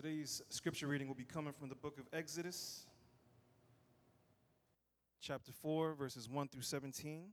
[0.00, 2.86] Today's scripture reading will be coming from the book of Exodus,
[5.20, 7.24] chapter 4, verses 1 through 17.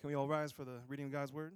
[0.00, 1.52] Can we all rise for the reading of God's word?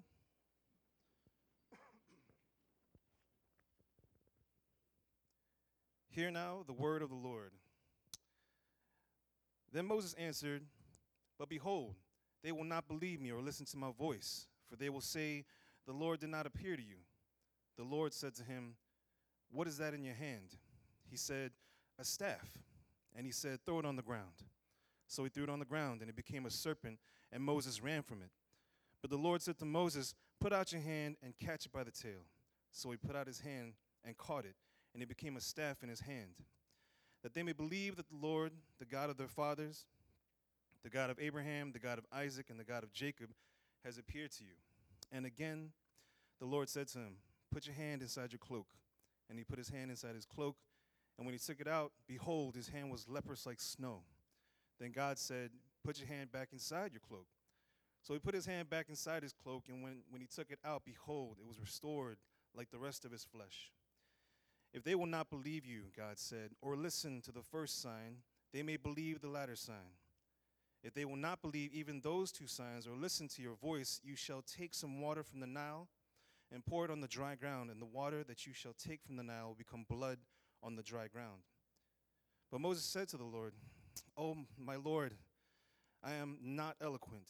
[6.11, 7.53] Hear now the word of the Lord.
[9.73, 10.65] Then Moses answered,
[11.39, 11.95] But behold,
[12.45, 15.47] they will not believe me or listen to my voice, for they will say,
[15.87, 16.97] The Lord did not appear to you.
[17.77, 18.75] The Lord said to him,
[19.51, 20.57] What is that in your hand?
[21.11, 21.53] He said,
[21.99, 22.51] A staff.
[23.15, 24.45] And he said, Throw it on the ground.
[25.07, 26.99] So he threw it on the ground, and it became a serpent,
[27.31, 28.31] and Moses ran from it.
[29.03, 31.91] But the Lord said to Moses, Put out your hand and catch it by the
[31.91, 32.27] tail.
[32.71, 34.55] So he put out his hand and caught it,
[34.95, 36.35] and it became a staff in his hand.
[37.23, 39.85] That they may believe that the Lord, the God of their fathers,
[40.83, 43.29] the God of Abraham, the God of Isaac, and the God of Jacob,
[43.85, 44.55] has appeared to you.
[45.13, 45.71] And again,
[46.41, 47.17] the Lord said to him,
[47.53, 48.67] Put your hand inside your cloak.
[49.29, 50.57] And he put his hand inside his cloak.
[51.19, 54.03] And when he took it out, behold, his hand was leprous like snow.
[54.81, 55.51] Then God said,
[55.85, 57.27] Put your hand back inside your cloak.
[58.03, 60.59] So he put his hand back inside his cloak, and when, when he took it
[60.65, 62.19] out, behold, it was restored
[62.57, 63.71] like the rest of his flesh.
[64.75, 68.19] If they will not believe you, God said, or listen to the first sign,
[68.53, 69.97] they may believe the latter sign.
[70.83, 74.17] If they will not believe even those two signs or listen to your voice, you
[74.17, 75.89] shall take some water from the Nile
[76.53, 79.17] and pour it on the dry ground, and the water that you shall take from
[79.17, 80.19] the Nile will become blood
[80.63, 81.43] on the dry ground.
[82.51, 83.55] But Moses said to the Lord,
[84.17, 85.15] Oh, my Lord,
[86.05, 87.29] I am not eloquent,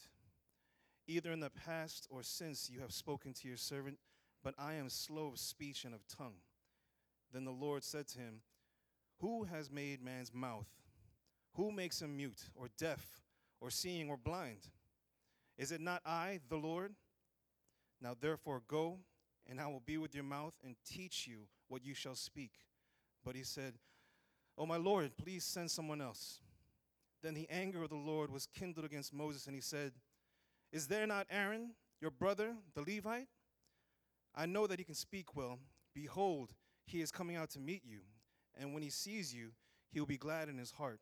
[1.07, 3.99] either in the past or since you have spoken to your servant,
[4.43, 6.41] but I am slow of speech and of tongue.
[7.31, 8.41] Then the Lord said to him,
[9.21, 10.67] Who has made man's mouth?
[11.55, 13.21] Who makes him mute or deaf
[13.61, 14.67] or seeing or blind?
[15.57, 16.93] Is it not I, the Lord?
[18.01, 18.99] Now therefore go,
[19.49, 22.51] and I will be with your mouth and teach you what you shall speak.
[23.25, 23.73] But he said,
[24.57, 26.39] Oh, my Lord, please send someone else.
[27.21, 29.93] Then the anger of the Lord was kindled against Moses, and he said,
[30.71, 31.71] Is there not Aaron,
[32.01, 33.27] your brother, the Levite?
[34.35, 35.59] I know that he can speak well.
[35.95, 36.53] Behold,
[36.85, 37.99] he is coming out to meet you,
[38.59, 39.51] and when he sees you,
[39.91, 40.99] he will be glad in his heart.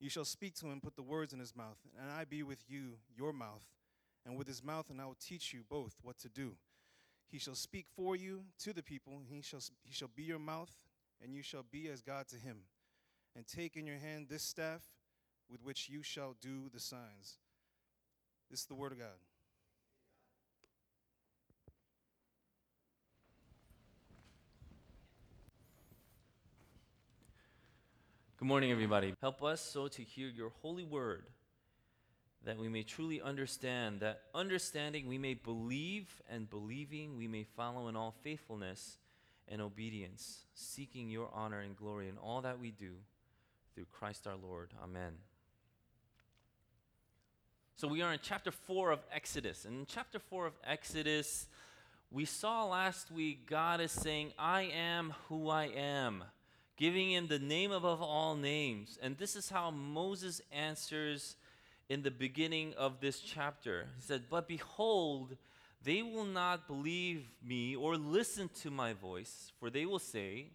[0.00, 2.62] You shall speak to him, put the words in his mouth, and I be with
[2.68, 3.64] you, your mouth,
[4.26, 6.56] and with his mouth, and I will teach you both what to do.
[7.30, 10.72] He shall speak for you to the people, he shall, he shall be your mouth,
[11.22, 12.58] and you shall be as God to him.
[13.36, 14.82] And take in your hand this staff
[15.50, 17.38] with which you shall do the signs.
[18.50, 19.08] This is the word of God.
[28.38, 29.14] Good morning, everybody.
[29.20, 31.24] Help us so to hear your holy word
[32.44, 37.88] that we may truly understand, that understanding we may believe, and believing we may follow
[37.88, 38.98] in all faithfulness
[39.48, 42.92] and obedience, seeking your honor and glory in all that we do
[43.74, 44.72] through Christ our Lord.
[44.82, 45.12] Amen.
[47.76, 49.64] So we are in chapter 4 of Exodus.
[49.64, 51.46] And in chapter 4 of Exodus,
[52.10, 56.24] we saw last week God is saying, I am who I am
[56.78, 58.98] giving him the name above all names.
[59.02, 61.36] And this is how Moses answers
[61.88, 63.86] in the beginning of this chapter.
[63.96, 65.36] He said, But behold,
[65.82, 70.46] they will not believe me or listen to my voice, for they will say,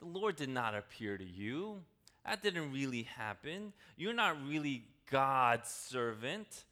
[0.00, 1.82] The Lord did not appear to you.
[2.24, 3.72] That didn't really happen.
[3.96, 6.64] You're not really God's servant.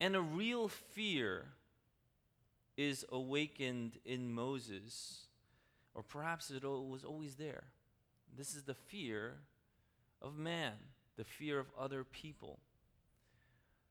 [0.00, 1.46] And a real fear
[2.76, 5.26] is awakened in Moses
[5.96, 7.64] or perhaps it was always there.
[8.36, 9.38] This is the fear
[10.20, 10.74] of man,
[11.16, 12.58] the fear of other people.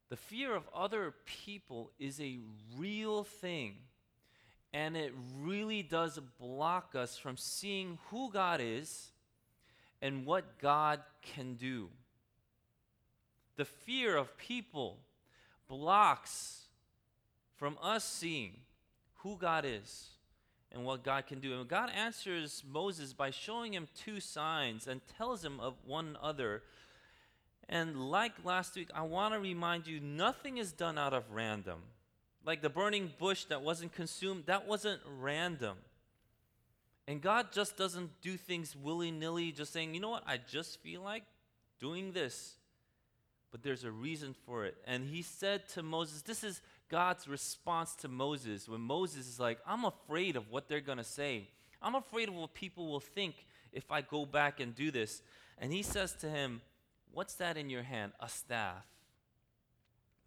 [0.09, 2.39] The fear of other people is a
[2.77, 3.75] real thing,
[4.73, 9.11] and it really does block us from seeing who God is
[10.01, 11.89] and what God can do.
[13.55, 14.99] The fear of people
[15.67, 16.65] blocks
[17.55, 18.51] from us seeing
[19.19, 20.09] who God is
[20.71, 21.53] and what God can do.
[21.53, 26.63] And God answers Moses by showing him two signs and tells him of one other.
[27.67, 31.79] And like last week, I want to remind you nothing is done out of random.
[32.45, 35.77] Like the burning bush that wasn't consumed, that wasn't random.
[37.07, 40.81] And God just doesn't do things willy nilly, just saying, you know what, I just
[40.81, 41.23] feel like
[41.79, 42.55] doing this.
[43.51, 44.75] But there's a reason for it.
[44.85, 49.59] And he said to Moses, This is God's response to Moses when Moses is like,
[49.65, 51.47] I'm afraid of what they're going to say.
[51.81, 55.21] I'm afraid of what people will think if I go back and do this.
[55.57, 56.61] And he says to him,
[57.15, 58.11] What's that in your hand?
[58.19, 58.85] A staff.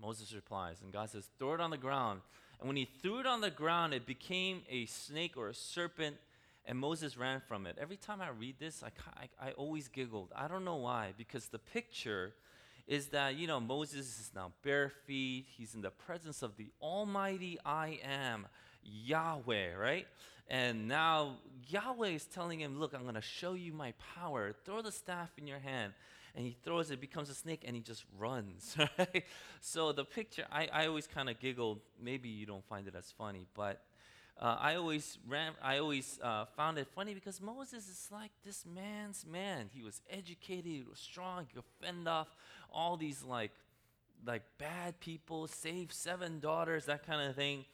[0.01, 2.23] Moses replies, and God says, Throw it on the ground.
[2.59, 6.17] And when he threw it on the ground, it became a snake or a serpent,
[6.65, 7.77] and Moses ran from it.
[7.79, 8.89] Every time I read this, I,
[9.21, 10.33] I, I always giggled.
[10.35, 12.33] I don't know why, because the picture
[12.87, 15.45] is that, you know, Moses is now bare feet.
[15.59, 18.47] He's in the presence of the Almighty I am,
[18.83, 20.07] Yahweh, right?
[20.49, 21.35] And now
[21.69, 24.55] Yahweh is telling him, Look, I'm going to show you my power.
[24.65, 25.93] Throw the staff in your hand.
[26.35, 29.25] And he throws it, becomes a snake, and he just runs, right?
[29.61, 31.81] So the picture, I, I always kind of giggled.
[32.01, 33.83] Maybe you don't find it as funny, but
[34.41, 38.65] uh, I always ran, I always uh, found it funny because Moses is like this
[38.65, 39.69] man's man.
[39.73, 42.29] He was educated, he was strong, he could fend off
[42.73, 43.51] all these like,
[44.25, 47.65] like bad people, save seven daughters, that kind of thing.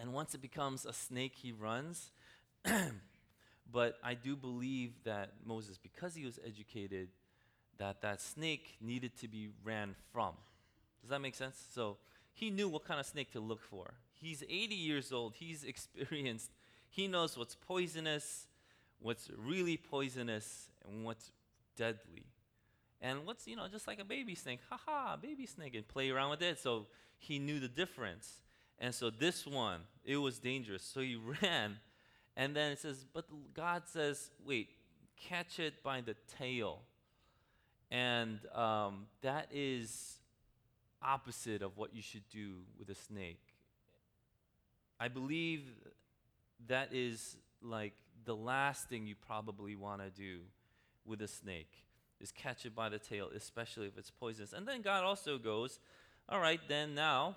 [0.00, 2.10] And once it becomes a snake, he runs.
[3.72, 7.08] but I do believe that Moses, because he was educated,
[7.78, 10.34] that that snake needed to be ran from.
[11.00, 11.62] Does that make sense?
[11.74, 11.98] So
[12.32, 13.94] he knew what kind of snake to look for.
[14.12, 15.34] He's 80 years old.
[15.34, 16.50] He's experienced.
[16.88, 18.46] He knows what's poisonous,
[19.00, 21.32] what's really poisonous, and what's
[21.76, 22.26] deadly.
[23.00, 24.60] And what's, you know, just like a baby snake.
[24.70, 26.58] haha, ha, baby snake, and play around with it.
[26.58, 26.86] So
[27.18, 28.40] he knew the difference.
[28.78, 30.82] And so this one, it was dangerous.
[30.82, 31.76] So he ran.
[32.36, 34.70] And then it says, but God says, wait,
[35.20, 36.80] catch it by the tail.
[37.94, 40.18] And um, that is
[41.00, 43.38] opposite of what you should do with a snake.
[44.98, 45.62] I believe
[46.66, 47.92] that is like
[48.24, 50.40] the last thing you probably want to do
[51.06, 51.70] with a snake
[52.20, 54.52] is catch it by the tail, especially if it's poisonous.
[54.52, 55.78] And then God also goes,
[56.28, 57.36] All right, then now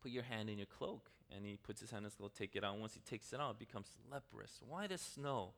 [0.00, 1.10] put your hand in your cloak.
[1.34, 2.78] And he puts his hand in his cloak, take it out.
[2.78, 5.54] Once he takes it out, it becomes leprous, Why as snow.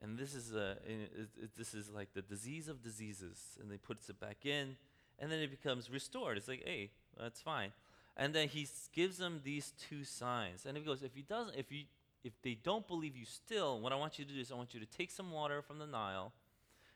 [0.00, 3.38] And this is, a, it, it, this is like the disease of diseases.
[3.60, 4.76] And he puts it back in,
[5.18, 6.36] and then it becomes restored.
[6.36, 7.72] It's like, hey, that's fine.
[8.16, 10.66] And then he gives them these two signs.
[10.66, 11.84] And he goes, if he doesn't, if you
[12.24, 14.74] if they don't believe you still, what I want you to do is I want
[14.74, 16.32] you to take some water from the Nile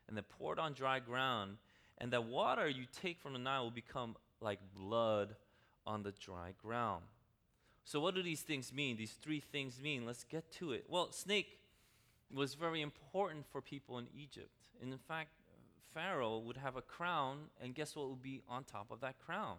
[0.06, 1.56] and then pour it on dry ground.
[1.98, 5.34] And that water you take from the Nile will become like blood
[5.86, 7.02] on the dry ground.
[7.84, 8.96] So, what do these things mean?
[8.96, 10.04] These three things mean?
[10.04, 10.84] Let's get to it.
[10.88, 11.58] Well, snake
[12.32, 14.50] was very important for people in Egypt.
[14.82, 15.30] And in fact,
[15.94, 19.56] Pharaoh would have a crown, and guess what would be on top of that crown?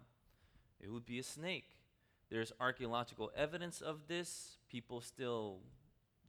[0.79, 1.69] It would be a snake.
[2.29, 4.57] There's archaeological evidence of this.
[4.69, 5.59] People still,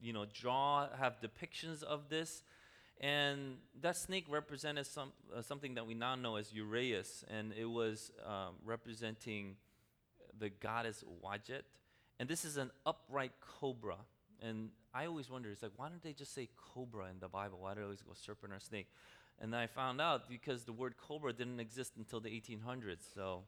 [0.00, 2.42] you know, draw, have depictions of this.
[3.00, 7.66] And that snake represented some, uh, something that we now know as Uraeus, and it
[7.66, 9.56] was um, representing
[10.38, 11.62] the goddess Wajet.
[12.18, 13.96] And this is an upright cobra.
[14.42, 17.58] And I always wonder, it's like, why don't they just say cobra in the Bible?
[17.60, 18.88] Why do they always go serpent or snake?
[19.40, 23.02] And I found out because the word cobra didn't exist until the 1800s.
[23.14, 23.42] So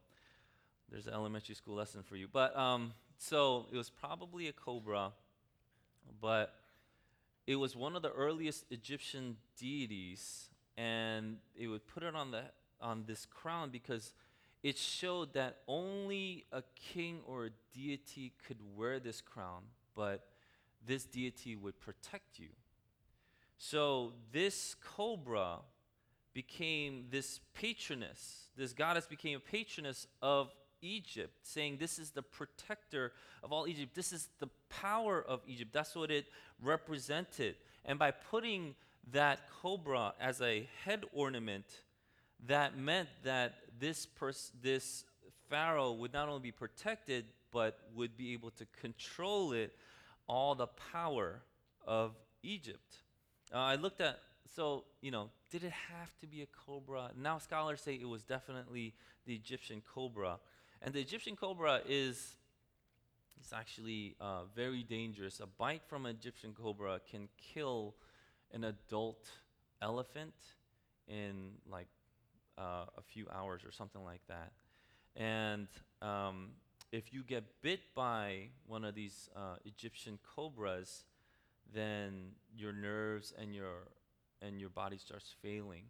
[0.90, 2.28] there's an elementary school lesson for you.
[2.30, 5.12] But um, so it was probably a cobra,
[6.20, 6.54] but
[7.46, 12.42] it was one of the earliest Egyptian deities, and it would put it on the
[12.80, 14.12] on this crown because
[14.62, 19.62] it showed that only a king or a deity could wear this crown,
[19.94, 20.26] but
[20.86, 22.48] this deity would protect you.
[23.58, 25.58] So this cobra
[26.32, 28.48] became this patroness.
[28.56, 30.50] This goddess became a patroness of
[30.82, 33.12] Egypt, saying this is the protector
[33.42, 33.94] of all Egypt.
[33.94, 35.72] This is the power of Egypt.
[35.72, 36.26] That's what it
[36.62, 37.56] represented.
[37.84, 38.74] And by putting
[39.12, 41.66] that cobra as a head ornament,
[42.46, 45.04] that meant that this pers- this
[45.48, 49.74] pharaoh would not only be protected but would be able to control it
[50.30, 51.42] all the power
[51.84, 52.98] of Egypt.
[53.52, 54.20] Uh, I looked at
[54.54, 57.10] so you know did it have to be a cobra?
[57.20, 58.94] Now scholars say it was definitely
[59.26, 60.38] the Egyptian cobra,
[60.80, 62.36] and the Egyptian cobra is
[63.40, 65.40] it's actually uh, very dangerous.
[65.40, 67.96] A bite from an Egyptian cobra can kill
[68.52, 69.28] an adult
[69.82, 70.34] elephant
[71.08, 71.88] in like
[72.56, 74.52] uh, a few hours or something like that.
[75.16, 75.66] And
[76.02, 76.50] um,
[76.92, 81.04] if you get bit by one of these uh, Egyptian cobras,
[81.72, 83.88] then your nerves and your
[84.42, 85.84] and your body starts failing,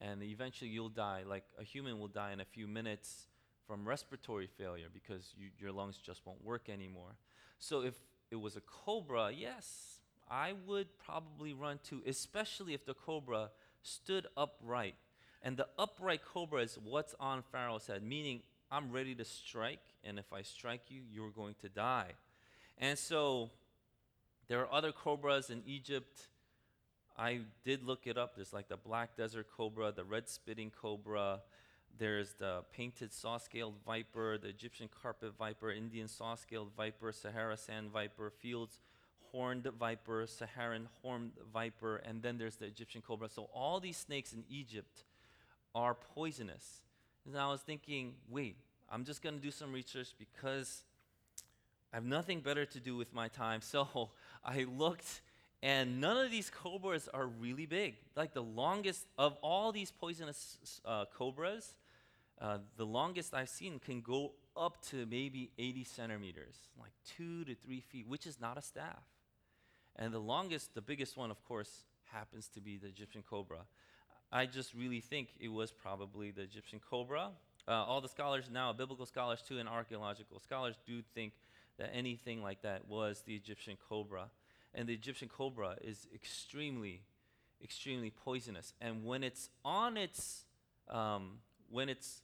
[0.00, 1.22] and eventually you'll die.
[1.26, 3.26] Like a human will die in a few minutes
[3.66, 7.16] from respiratory failure because you, your lungs just won't work anymore.
[7.58, 7.94] So if
[8.30, 13.50] it was a cobra, yes, I would probably run too, especially if the cobra
[13.82, 14.96] stood upright.
[15.42, 18.40] And the upright cobra is what's on Pharaoh's head, meaning
[18.74, 22.10] I'm ready to strike, and if I strike you, you're going to die.
[22.76, 23.50] And so
[24.48, 26.26] there are other cobras in Egypt.
[27.16, 28.34] I did look it up.
[28.34, 31.42] There's like the black desert cobra, the red spitting cobra,
[31.96, 38.32] there's the painted saw-scaled viper, the Egyptian carpet viper, Indian saw-scaled viper, Sahara sand viper,
[38.40, 38.80] Field's
[39.30, 43.28] horned viper, Saharan horned viper, and then there's the Egyptian cobra.
[43.28, 45.04] So all these snakes in Egypt
[45.76, 46.80] are poisonous.
[47.24, 48.56] And I was thinking, wait,
[48.90, 50.82] I'm just going to do some research because
[51.92, 53.60] I have nothing better to do with my time.
[53.74, 54.10] So
[54.44, 55.22] I looked,
[55.62, 57.96] and none of these cobras are really big.
[58.16, 61.74] Like the longest of all these poisonous uh, cobras,
[62.40, 67.54] uh, the longest I've seen can go up to maybe 80 centimeters, like two to
[67.54, 69.04] three feet, which is not a staff.
[69.96, 73.60] And the longest, the biggest one, of course, happens to be the Egyptian cobra.
[74.32, 77.30] I just really think it was probably the Egyptian cobra.
[77.66, 81.32] Uh, all the scholars now, biblical scholars too, and archaeological scholars do think
[81.78, 84.26] that anything like that was the Egyptian cobra.
[84.74, 87.02] And the Egyptian cobra is extremely,
[87.62, 88.74] extremely poisonous.
[88.80, 90.44] And when it's on its,
[90.88, 91.38] um,
[91.70, 92.22] when it's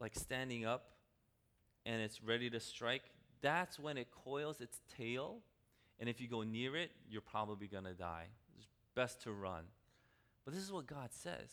[0.00, 0.86] like standing up
[1.86, 3.02] and it's ready to strike,
[3.42, 5.38] that's when it coils its tail.
[5.98, 8.26] And if you go near it, you're probably going to die.
[8.56, 9.64] It's best to run.
[10.44, 11.50] But this is what God says.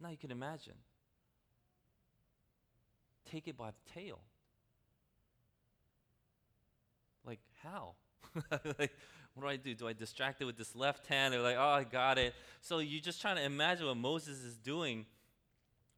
[0.00, 0.74] Now you can imagine.
[3.30, 4.20] Take it by the tail.
[7.24, 7.94] Like, how?
[8.50, 8.94] like,
[9.34, 9.74] what do I do?
[9.74, 11.34] Do I distract it with this left hand?
[11.34, 12.34] They're like, oh, I got it.
[12.60, 15.06] So you're just trying to imagine what Moses is doing.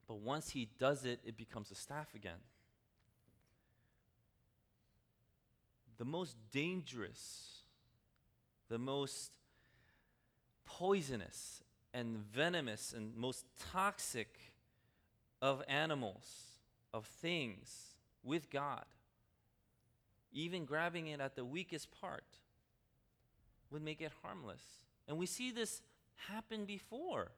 [0.09, 2.39] But once he does it, it becomes a staff again.
[5.99, 7.61] The most dangerous,
[8.69, 9.33] the most
[10.65, 14.29] poisonous, and venomous, and most toxic
[15.43, 16.50] of animals,
[16.93, 18.85] of things with God,
[20.33, 22.25] even grabbing it at the weakest part,
[23.71, 24.63] would make it harmless.
[25.09, 25.83] And we see this
[26.29, 27.31] happen before.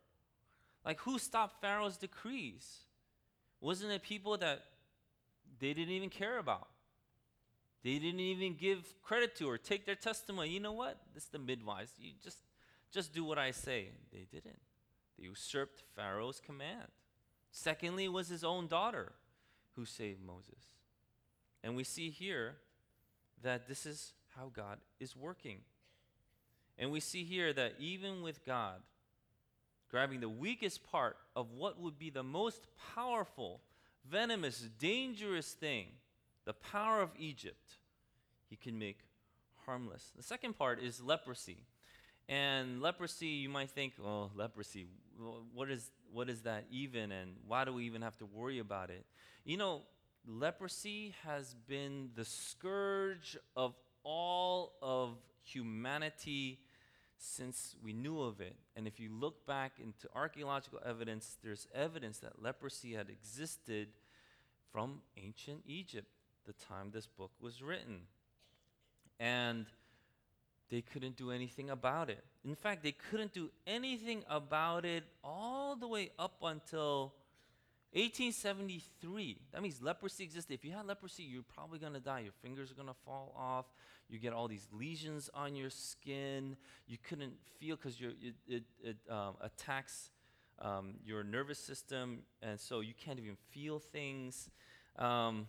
[0.85, 2.81] Like, who stopped Pharaoh's decrees?
[3.61, 4.65] Wasn't it people that
[5.61, 6.69] they didn't even care about?
[7.85, 10.51] They didn't even give credit to or take their testimony.
[10.51, 10.99] You know what?
[11.15, 11.93] This is the midwives.
[11.99, 12.39] You just,
[12.93, 13.91] just do what I say.
[14.13, 14.61] They didn't.
[15.19, 16.89] They usurped Pharaoh's command.
[17.51, 19.13] Secondly, was his own daughter
[19.77, 20.65] who saved Moses.
[21.63, 22.57] And we see here
[23.43, 25.59] that this is how God is working.
[26.79, 28.81] And we see here that even with God
[29.91, 33.61] grabbing the weakest part of what would be the most powerful,
[34.11, 35.87] venomous, dangerous thing,
[36.47, 37.77] the power of Egypt,
[38.49, 39.01] he can make
[39.67, 40.11] harmless.
[40.17, 41.59] The second part is leprosy.
[42.29, 44.87] And leprosy, you might think, oh, leprosy,
[45.55, 48.91] what is, what is that even, and why do we even have to worry about
[48.91, 49.05] it?
[49.45, 49.83] You know,
[50.27, 56.61] leprosy has been the scourge of all of humanity
[57.19, 58.57] since we knew of it.
[58.77, 63.89] And if you look back into archaeological evidence, there's evidence that leprosy had existed
[64.73, 66.09] from ancient Egypt,
[66.47, 68.03] the time this book was written.
[69.21, 69.67] And
[70.73, 72.25] they couldn't do anything about it.
[72.47, 77.13] In fact, they couldn't do anything about it all the way up until
[77.93, 79.39] 1873.
[79.53, 80.55] That means leprosy existed.
[80.55, 82.21] If you had leprosy, you're probably going to die.
[82.21, 83.67] Your fingers are going to fall off.
[84.09, 86.57] You get all these lesions on your skin.
[86.87, 90.09] You couldn't feel because it, it, it um, attacks
[90.59, 94.49] um, your nervous system, and so you can't even feel things.
[94.99, 95.49] Um,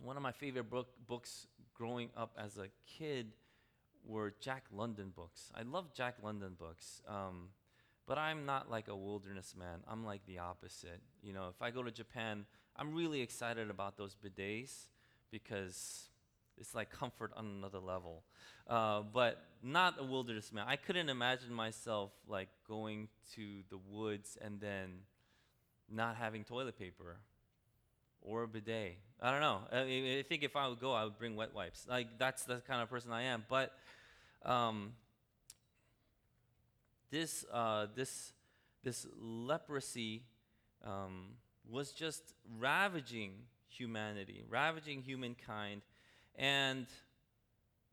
[0.00, 3.32] one of my favorite book, books growing up as a kid
[4.04, 5.50] were Jack London books.
[5.54, 7.02] I love Jack London books.
[7.08, 7.48] Um,
[8.06, 9.80] but I'm not like a wilderness man.
[9.88, 11.00] I'm like the opposite.
[11.22, 12.44] You know, if I go to Japan,
[12.76, 14.86] I'm really excited about those bidets
[15.30, 16.08] because
[16.58, 18.24] it's like comfort on another level.
[18.66, 20.64] Uh, but not a wilderness man.
[20.68, 25.02] I couldn't imagine myself like going to the woods and then
[25.88, 27.18] not having toilet paper
[28.20, 28.98] or a bidet.
[29.22, 29.60] I don't know.
[29.70, 31.86] I, I think if I would go, I would bring wet wipes.
[31.88, 33.44] Like that's the kind of person I am.
[33.48, 33.72] But
[34.44, 34.92] um,
[37.10, 38.32] this, uh, this,
[38.82, 40.22] this leprosy
[40.84, 41.34] um,
[41.68, 43.32] was just ravaging
[43.68, 45.82] humanity, ravaging humankind,
[46.36, 46.86] and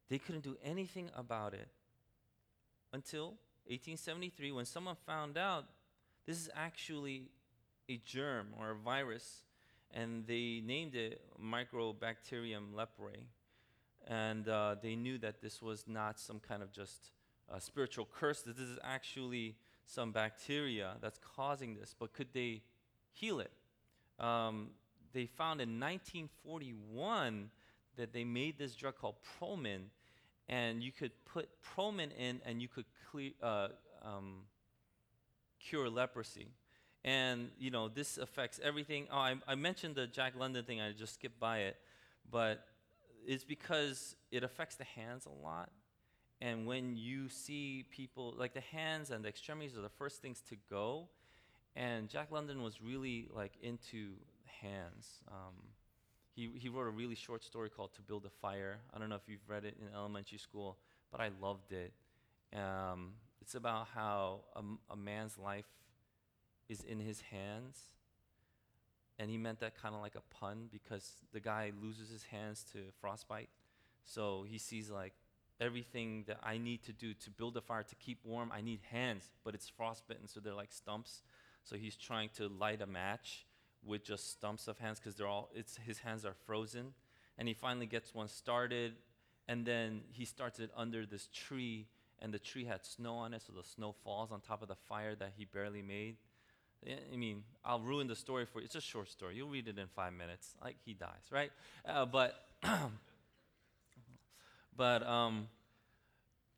[0.10, 1.68] they couldn't do anything about it
[2.94, 5.66] until 1873 when someone found out
[6.26, 7.30] this is actually
[7.90, 9.44] a germ or a virus,
[9.94, 13.26] and they named it Mycobacterium leprae.
[14.08, 17.12] And uh, they knew that this was not some kind of just
[17.60, 22.62] spiritual curse, that this is actually some bacteria that's causing this, but could they
[23.14, 23.52] heal it?
[24.20, 24.72] Um,
[25.14, 27.50] they found in 1941
[27.96, 29.86] that they made this drug called Promin,
[30.50, 32.86] and you could put Promin in and you could
[33.42, 33.70] uh,
[34.04, 34.44] um,
[35.60, 36.48] cure leprosy.
[37.08, 39.08] And, you know, this affects everything.
[39.10, 41.78] Oh, I, I mentioned the Jack London thing, I just skipped by it.
[42.30, 42.66] But
[43.26, 45.70] it's because it affects the hands a lot.
[46.42, 50.42] And when you see people, like the hands and the extremities are the first things
[50.50, 51.08] to go.
[51.78, 54.10] And Jack London was really like into
[54.62, 55.08] hands.
[55.30, 55.54] Um,
[56.36, 58.80] he, he wrote a really short story called To Build a Fire.
[58.94, 60.78] I don't know if you've read it in elementary school,
[61.10, 61.94] but I loved it.
[62.54, 64.42] Um, it's about how
[64.90, 65.68] a man's life
[66.70, 67.80] is in his hands.
[69.20, 72.66] And he meant that kind of like a pun because the guy loses his hands
[72.74, 73.50] to frostbite.
[74.06, 75.14] So he sees like
[75.60, 78.80] everything that I need to do to build a fire to keep warm, I need
[78.92, 81.24] hands, but it's frostbitten, so they're like stumps.
[81.64, 83.46] So he's trying to light a match
[83.84, 86.94] with just stumps of hands because they're all it's his hands are frozen.
[87.38, 88.94] And he finally gets one started,
[89.48, 91.88] and then he starts it under this tree,
[92.20, 94.76] and the tree had snow on it, so the snow falls on top of the
[94.76, 96.18] fire that he barely made.
[96.86, 98.66] I mean, I'll ruin the story for you.
[98.66, 99.36] It's a short story.
[99.36, 100.56] You'll read it in five minutes.
[100.64, 101.52] Like he dies, right?
[101.86, 102.36] Uh, but
[104.78, 105.48] but um,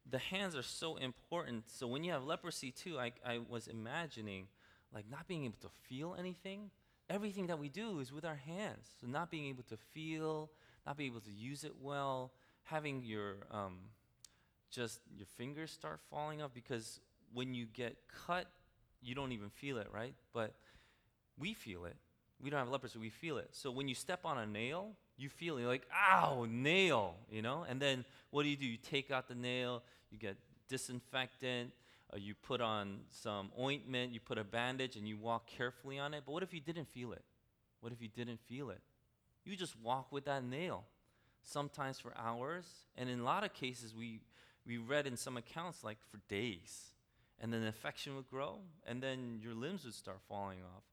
[0.09, 1.69] the hands are so important.
[1.69, 4.47] So when you have leprosy too, I, I was imagining
[4.93, 6.71] like not being able to feel anything.
[7.09, 8.87] Everything that we do is with our hands.
[9.01, 10.51] So not being able to feel,
[10.85, 12.31] not being able to use it well,
[12.63, 13.77] having your um,
[14.69, 16.99] just your fingers start falling off because
[17.33, 17.97] when you get
[18.27, 18.45] cut,
[19.01, 20.13] you don't even feel it, right?
[20.33, 20.53] But
[21.37, 21.95] we feel it.
[22.41, 23.49] We don't have leprosy, we feel it.
[23.51, 25.61] So when you step on a nail, you feel it.
[25.61, 27.65] You're like, ow, nail, you know?
[27.67, 28.65] And then what do you do?
[28.65, 30.37] You take out the nail, you get
[30.69, 31.71] disinfectant,
[32.13, 36.13] uh, you put on some ointment, you put a bandage, and you walk carefully on
[36.13, 36.23] it.
[36.25, 37.23] But what if you didn't feel it?
[37.81, 38.81] What if you didn't feel it?
[39.45, 40.83] You just walk with that nail,
[41.43, 42.65] sometimes for hours,
[42.97, 44.21] and in a lot of cases, we,
[44.65, 46.91] we read in some accounts like for days.
[47.41, 50.83] And then infection would grow, and then your limbs would start falling off.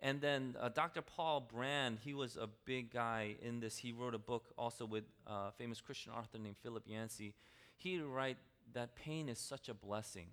[0.00, 1.00] And then uh, Dr.
[1.00, 3.78] Paul Brand, he was a big guy in this.
[3.78, 7.34] He wrote a book also with a famous Christian author named Philip Yancey.
[7.76, 8.36] He would write
[8.74, 10.26] that pain is such a blessing.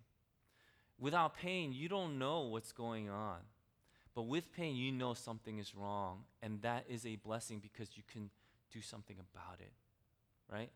[0.99, 3.39] Without pain, you don't know what's going on.
[4.13, 6.25] But with pain, you know something is wrong.
[6.41, 8.29] And that is a blessing because you can
[8.71, 9.71] do something about it,
[10.51, 10.69] right?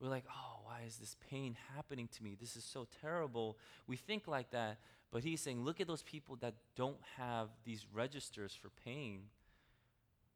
[0.00, 2.36] We're like, oh, why is this pain happening to me?
[2.38, 3.56] This is so terrible.
[3.86, 4.78] We think like that.
[5.12, 9.20] But he's saying, look at those people that don't have these registers for pain.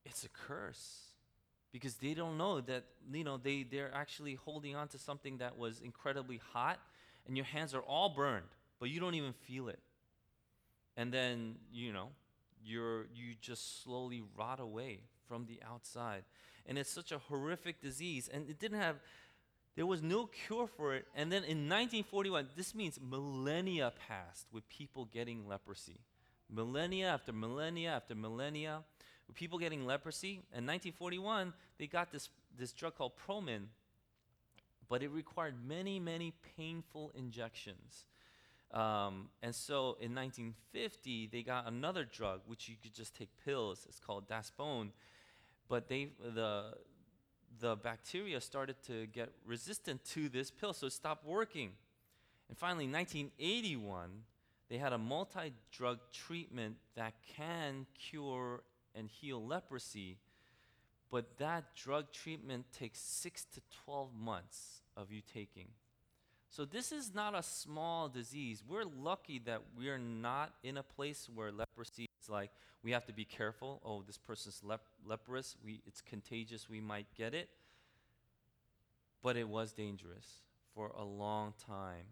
[0.05, 1.01] It's a curse
[1.73, 5.59] because they don't know that, you know, they, they're actually holding on to something that
[5.59, 6.79] was incredibly hot
[7.27, 8.47] and your hands are all burned,
[8.79, 9.81] but you don't even feel it.
[10.97, 12.09] And then, you know,
[12.65, 16.23] you're, you just slowly rot away from the outside.
[16.67, 18.29] And it's such a horrific disease.
[18.33, 18.97] And it didn't have,
[19.77, 21.07] there was no cure for it.
[21.15, 26.01] And then in 1941, this means millennia passed with people getting leprosy.
[26.49, 28.83] Millennia after millennia after millennia,
[29.27, 30.43] with people getting leprosy.
[30.53, 32.29] In 1941, they got this,
[32.59, 33.67] this drug called Promin,
[34.89, 38.07] but it required many, many painful injections.
[38.73, 43.87] Um, and so in 1950, they got another drug, which you could just take pills.
[43.89, 44.91] It's called Dapsone.
[45.69, 46.75] But they, the,
[47.59, 51.73] the bacteria started to get resistant to this pill, so it stopped working.
[52.49, 54.11] And finally, in 1981,
[54.69, 58.63] they had a multi drug treatment that can cure
[58.95, 60.19] and heal leprosy,
[61.11, 65.69] but that drug treatment takes six to 12 months of you taking.
[66.51, 68.65] So, this is not a small disease.
[68.67, 72.51] We're lucky that we're not in a place where leprosy like,
[72.83, 73.81] we have to be careful.
[73.85, 75.57] Oh, this person's lep- leprous.
[75.65, 76.69] We, it's contagious.
[76.69, 77.49] We might get it.
[79.23, 80.27] But it was dangerous
[80.75, 82.07] for a long time.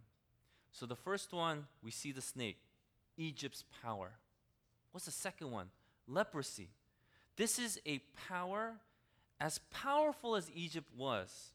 [0.73, 2.59] So, the first one, we see the snake,
[3.17, 4.13] Egypt's power.
[4.93, 5.69] What's the second one?
[6.07, 6.69] Leprosy.
[7.37, 8.75] This is a power
[9.41, 11.53] as powerful as Egypt was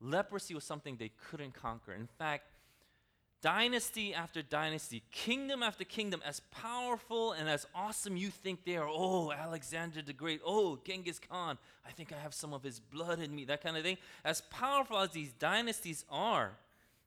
[0.00, 1.92] leprosy was something they couldn't conquer.
[1.92, 2.44] In fact,
[3.42, 8.88] dynasty after dynasty, kingdom after kingdom, as powerful and as awesome you think they are,
[8.88, 13.20] oh, Alexander the Great, oh, Genghis Khan, I think I have some of his blood
[13.20, 13.98] in me, that kind of thing.
[14.24, 16.52] As powerful as these dynasties are,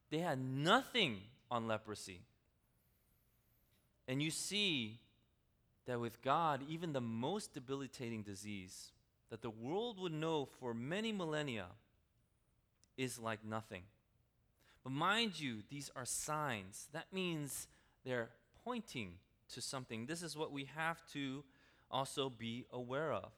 [0.10, 2.22] they had nothing on leprosy.
[4.08, 5.00] And you see
[5.86, 8.92] that with God, even the most debilitating disease
[9.30, 11.66] that the world would know for many millennia
[12.98, 13.84] is like nothing.
[14.84, 16.88] But mind you, these are signs.
[16.92, 17.68] That means
[18.06, 18.30] they're
[18.64, 19.14] pointing
[19.54, 20.06] to something.
[20.06, 21.44] This is what we have to
[21.90, 23.32] also be aware of.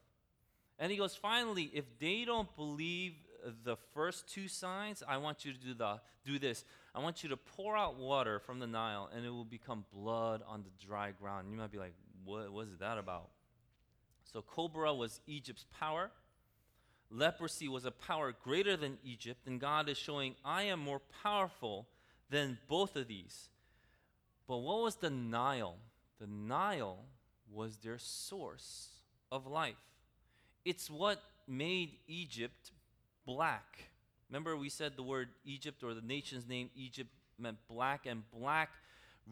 [0.78, 3.14] And he goes, finally, if they don't believe
[3.64, 6.64] the first two signs, I want you to do, the, do this.
[6.94, 10.42] I want you to pour out water from the Nile, and it will become blood
[10.46, 11.44] on the dry ground.
[11.44, 13.28] And you might be like, what was that about?
[14.32, 16.10] So, Cobra was Egypt's power.
[17.10, 21.86] Leprosy was a power greater than Egypt, and God is showing, I am more powerful
[22.30, 23.48] than both of these.
[24.48, 25.76] But what was the Nile?
[26.20, 26.98] The Nile
[27.52, 28.88] was their source
[29.30, 29.74] of life.
[30.64, 32.72] It's what made Egypt
[33.24, 33.78] black.
[34.28, 38.70] Remember, we said the word Egypt or the nation's name Egypt meant black, and black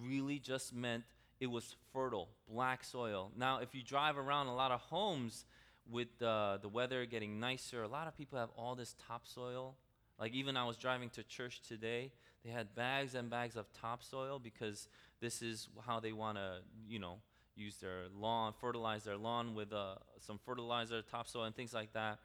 [0.01, 1.05] really just meant
[1.41, 3.31] it was fertile, black soil.
[3.37, 5.45] Now, if you drive around a lot of homes
[5.91, 9.77] with uh, the weather getting nicer, a lot of people have all this topsoil.
[10.19, 12.13] Like, even I was driving to church today,
[12.45, 14.89] they had bags and bags of topsoil because
[15.21, 17.19] this is how they want to, you know,
[17.57, 22.19] use their lawn, fertilize their lawn with uh, some fertilizer, topsoil, and things like that,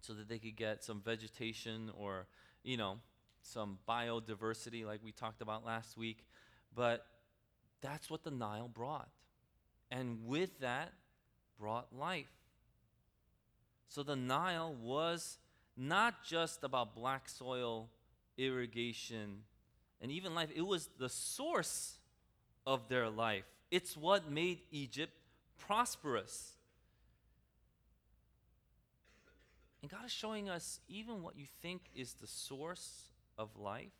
[0.00, 2.26] so that they could get some vegetation or,
[2.62, 2.98] you know,
[3.42, 6.24] some biodiversity, like we talked about last week.
[6.74, 7.04] But
[7.80, 9.08] that's what the Nile brought.
[9.90, 10.92] And with that,
[11.58, 12.30] brought life.
[13.90, 15.36] So the Nile was
[15.76, 17.88] not just about black soil,
[18.38, 19.42] irrigation,
[20.00, 21.96] and even life, it was the source
[22.64, 23.42] of their life.
[23.68, 25.12] It's what made Egypt
[25.58, 26.52] prosperous.
[29.82, 33.90] And God is showing us even what you think is the source of life.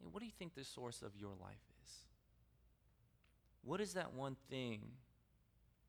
[0.00, 1.92] And what do you think the source of your life is?
[3.64, 4.82] What is that one thing,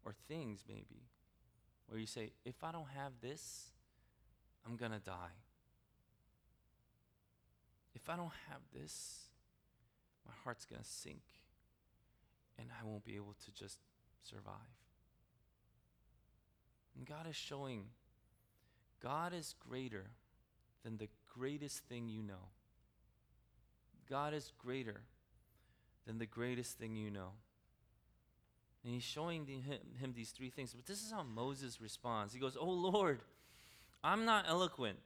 [0.04, 1.04] or things maybe,
[1.89, 3.71] where you say, if I don't have this,
[4.65, 5.36] I'm going to die?
[7.95, 9.25] If I don't have this,
[10.25, 11.23] my heart's going to sink
[12.58, 13.80] and I won't be able to just
[14.23, 14.54] survive.
[16.95, 17.86] And God is showing
[19.02, 20.12] God is greater
[20.84, 22.49] than the greatest thing you know.
[24.10, 25.02] God is greater
[26.06, 27.32] than the greatest thing you know.
[28.84, 30.74] And he's showing the, him, him these three things.
[30.74, 32.34] But this is how Moses responds.
[32.34, 33.20] He goes, Oh Lord,
[34.04, 35.00] I'm not eloquent,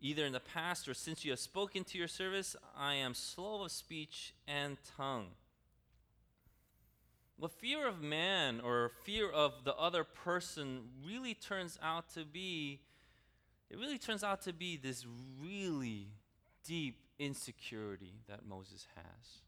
[0.00, 3.64] either in the past or since you have spoken to your service, I am slow
[3.64, 5.28] of speech and tongue.
[7.38, 12.80] Well, fear of man or fear of the other person really turns out to be,
[13.70, 15.06] it really turns out to be this
[15.40, 16.08] really
[16.64, 19.42] deep insecurity that Moses has.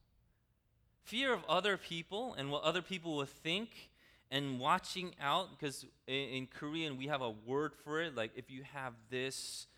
[1.08, 3.70] Fear of other people and what other people will think
[4.30, 8.50] and watching out, because in, in Korean we have a word for it, like if
[8.50, 9.68] you have this,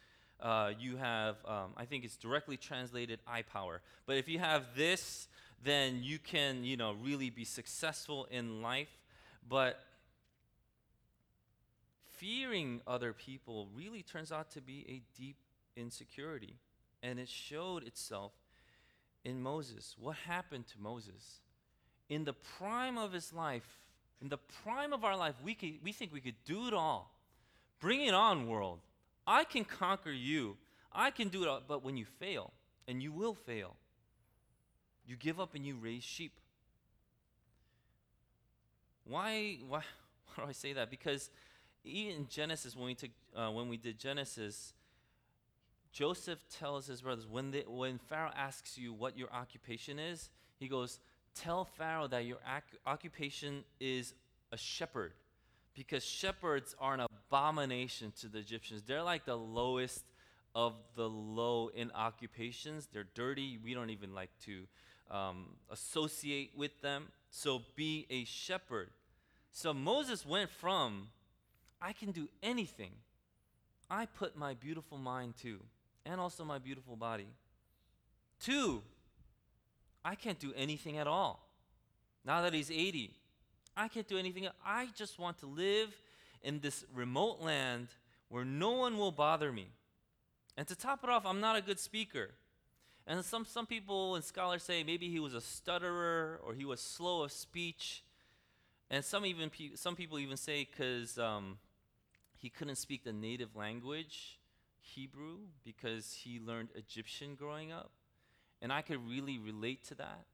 [0.41, 3.81] uh, you have, um, I think it's directly translated eye power.
[4.07, 5.29] But if you have this,
[5.63, 8.91] then you can, you know, really be successful in life.
[9.49, 9.79] But
[12.09, 15.37] fearing other people really turns out to be a deep
[15.77, 16.57] insecurity.
[17.05, 18.33] And it showed itself
[19.25, 19.95] in Moses.
[19.99, 21.41] What happened to Moses?
[22.09, 23.67] In the prime of his life,
[24.21, 27.15] in the prime of our life, we, we think we could do it all.
[27.81, 28.81] Bring it on, world.
[29.27, 30.57] I can conquer you.
[30.93, 31.63] I can do it all.
[31.67, 32.53] But when you fail,
[32.87, 33.77] and you will fail,
[35.07, 36.33] you give up and you raise sheep.
[39.05, 39.83] Why, why,
[40.35, 40.91] why do I say that?
[40.91, 41.31] Because
[41.85, 44.75] in Genesis, when we, took, uh, when we did Genesis,
[45.93, 50.69] Joseph tells his brothers, when, they, when Pharaoh asks you what your occupation is, he
[50.69, 51.01] goes,
[51.35, 54.15] Tell Pharaoh that your ac- occupation is
[54.53, 55.13] a shepherd.
[55.75, 58.83] Because shepherds are an abomination to the Egyptians.
[58.83, 60.05] They're like the lowest
[60.55, 62.89] of the low in occupations.
[62.93, 63.59] They're dirty.
[63.63, 64.67] We don't even like to
[65.11, 67.09] um, associate with them.
[67.31, 68.91] So be a shepherd.
[69.53, 71.09] So Moses went from,
[71.81, 72.91] I can do anything.
[73.89, 75.61] I put my beautiful mind to,
[76.05, 77.29] and also my beautiful body.
[78.45, 78.83] To,
[80.05, 81.47] I can't do anything at all.
[82.25, 83.15] Now that he's 80,
[83.77, 84.49] I can't do anything.
[84.65, 85.95] I just want to live
[86.43, 87.89] in this remote land
[88.29, 89.69] where no one will bother me.
[90.57, 92.31] And to top it off, I'm not a good speaker.
[93.07, 96.81] And some, some people and scholars say maybe he was a stutterer or he was
[96.81, 98.05] slow of speech.
[98.91, 101.59] And some, even some people even say because um,
[102.37, 104.39] he couldn't speak the native language,
[104.95, 107.91] Hebrew, because he learned Egyptian growing up.
[108.63, 110.25] And I could really relate to that.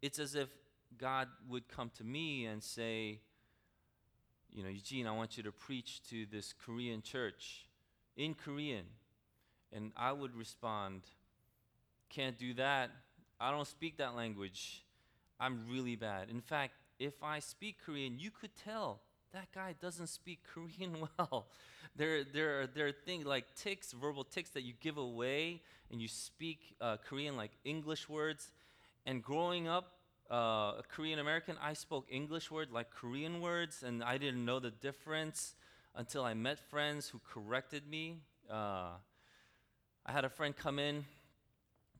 [0.00, 0.48] It's as if
[0.96, 3.20] God would come to me and say,
[4.50, 7.66] you know, Eugene, I want you to preach to this Korean church
[8.16, 8.86] in Korean.
[9.72, 11.02] And I would respond,
[12.08, 12.90] can't do that.
[13.38, 14.84] I don't speak that language.
[15.38, 16.30] I'm really bad.
[16.30, 19.00] In fact, if I speak Korean, you could tell
[19.32, 21.46] that guy doesn't speak Korean well.
[21.96, 26.00] there, there, are, there are things like tics, verbal tics that you give away, and
[26.00, 28.50] you speak uh, Korean like English words.
[29.06, 29.92] And growing up,
[30.30, 30.34] uh,
[30.78, 34.70] a Korean American, I spoke English words like Korean words, and I didn't know the
[34.70, 35.54] difference
[35.94, 38.16] until I met friends who corrected me.
[38.50, 38.92] Uh,
[40.06, 41.04] I had a friend come in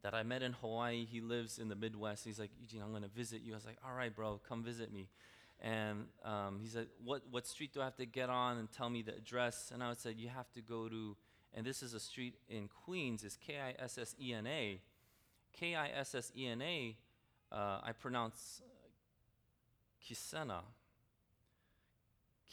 [0.03, 1.05] that I met in Hawaii.
[1.05, 2.25] He lives in the Midwest.
[2.25, 3.53] He's like, Eugene, I'm going to visit you.
[3.53, 5.09] I was like, all right, bro, come visit me.
[5.61, 8.89] And um, he said, what, what street do I have to get on and tell
[8.89, 9.71] me the address?
[9.75, 11.17] And I would say, you have to go to,
[11.53, 14.81] and this is a street in Queens, it's K I S S E N A.
[15.53, 16.97] K I S S E N A,
[17.51, 18.63] uh, I pronounce
[20.05, 20.61] Kisena.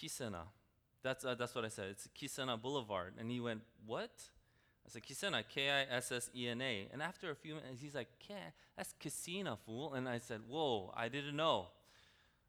[0.02, 0.42] Kisena.
[1.04, 1.90] That's, uh, that's what I said.
[1.92, 3.14] It's Kisena Boulevard.
[3.20, 4.12] And he went, What?
[4.86, 6.88] I said, Kisena, K I S S E N A.
[6.92, 8.08] And after a few minutes, he's like,
[8.76, 9.94] That's Kisena, fool.
[9.94, 11.68] And I said, Whoa, I didn't know.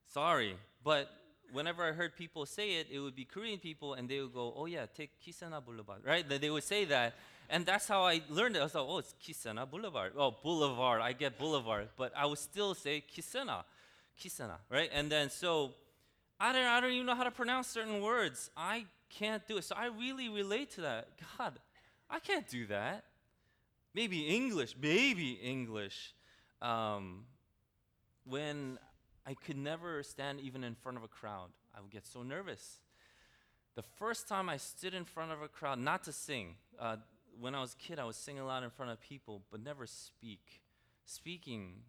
[0.06, 0.56] Sorry.
[0.82, 1.10] But
[1.52, 4.54] whenever I heard people say it, it would be Korean people, and they would go,
[4.56, 6.24] Oh, yeah, take Kisena Boulevard, right?
[6.28, 7.14] They would say that.
[7.48, 8.60] And that's how I learned it.
[8.60, 10.12] I was like, Oh, it's Kisena Boulevard.
[10.16, 11.00] Oh, Boulevard.
[11.00, 11.88] I get Boulevard.
[11.96, 13.64] But I would still say Kisena.
[14.20, 14.90] Kisena, right?
[14.92, 15.74] And then so
[16.40, 18.50] I don't, I don't even know how to pronounce certain words.
[18.56, 19.64] I can't do it.
[19.64, 21.08] So I really relate to that.
[21.38, 21.58] God,
[22.10, 23.04] I can't do that.
[23.94, 26.14] Maybe English, maybe English.
[26.60, 27.24] Um,
[28.24, 28.78] when
[29.26, 32.78] I could never stand even in front of a crowd, I would get so nervous.
[33.74, 36.96] The first time I stood in front of a crowd, not to sing, uh,
[37.38, 39.62] when I was a kid, I would sing a lot in front of people, but
[39.62, 40.62] never speak.
[41.04, 41.82] Speaking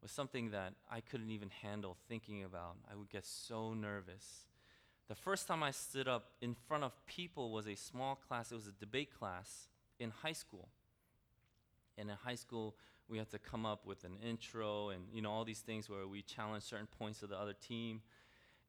[0.00, 2.76] was something that I couldn't even handle thinking about.
[2.90, 4.46] I would get so nervous.
[5.08, 8.54] The first time I stood up in front of people was a small class, it
[8.54, 10.68] was a debate class in high school.
[11.98, 12.76] And in high school,
[13.08, 16.06] we had to come up with an intro and you know all these things where
[16.06, 18.00] we challenge certain points of the other team.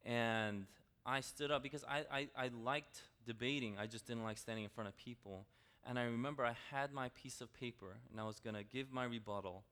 [0.06, 0.66] And
[1.06, 4.70] I stood up because I, I, I liked debating, I just didn't like standing in
[4.70, 5.46] front of people.
[5.88, 8.92] And I remember I had my piece of paper and I was going to give
[8.92, 9.64] my rebuttal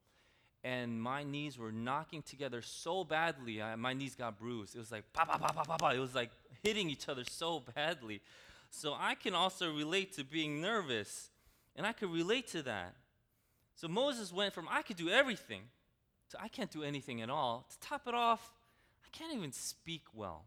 [0.64, 3.62] and my knees were knocking together so badly.
[3.62, 4.76] I, my knees got bruised.
[4.76, 5.90] It was like pa pa pa pa pa pa.
[5.90, 6.32] It was like
[6.64, 8.22] hitting each other so badly.
[8.70, 11.30] So I can also relate to being nervous,
[11.76, 12.96] and I could relate to that.
[13.76, 15.64] So Moses went from I could do everything
[16.30, 17.68] to I can't do anything at all.
[17.70, 18.52] To top it off,
[19.06, 20.46] I can't even speak well.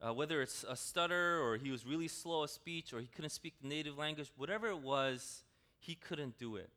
[0.00, 3.30] Uh, whether it's a stutter or he was really slow of speech or he couldn't
[3.30, 5.44] speak the native language, whatever it was,
[5.78, 6.68] he couldn't do it.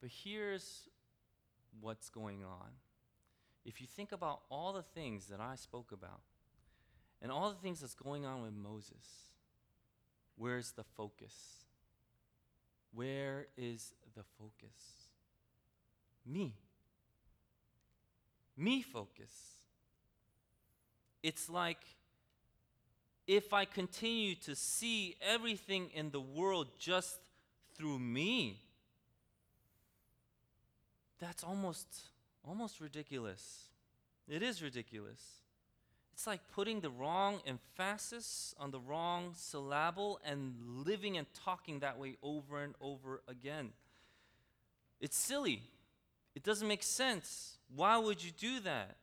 [0.00, 0.88] But here's
[1.80, 2.68] what's going on.
[3.64, 6.20] If you think about all the things that I spoke about
[7.20, 9.32] and all the things that's going on with Moses,
[10.36, 11.34] where's the focus?
[12.92, 14.76] Where is the focus?
[16.26, 16.54] Me.
[18.56, 19.30] Me focus.
[21.22, 21.78] It's like
[23.26, 27.18] if I continue to see everything in the world just
[27.76, 28.60] through me,
[31.20, 31.86] that's almost
[32.44, 33.64] almost ridiculous.
[34.26, 35.20] It is ridiculous.
[36.18, 40.52] It's like putting the wrong emphasis on the wrong syllable and
[40.84, 43.68] living and talking that way over and over again.
[45.00, 45.62] It's silly.
[46.34, 47.58] It doesn't make sense.
[47.72, 48.96] Why would you do that?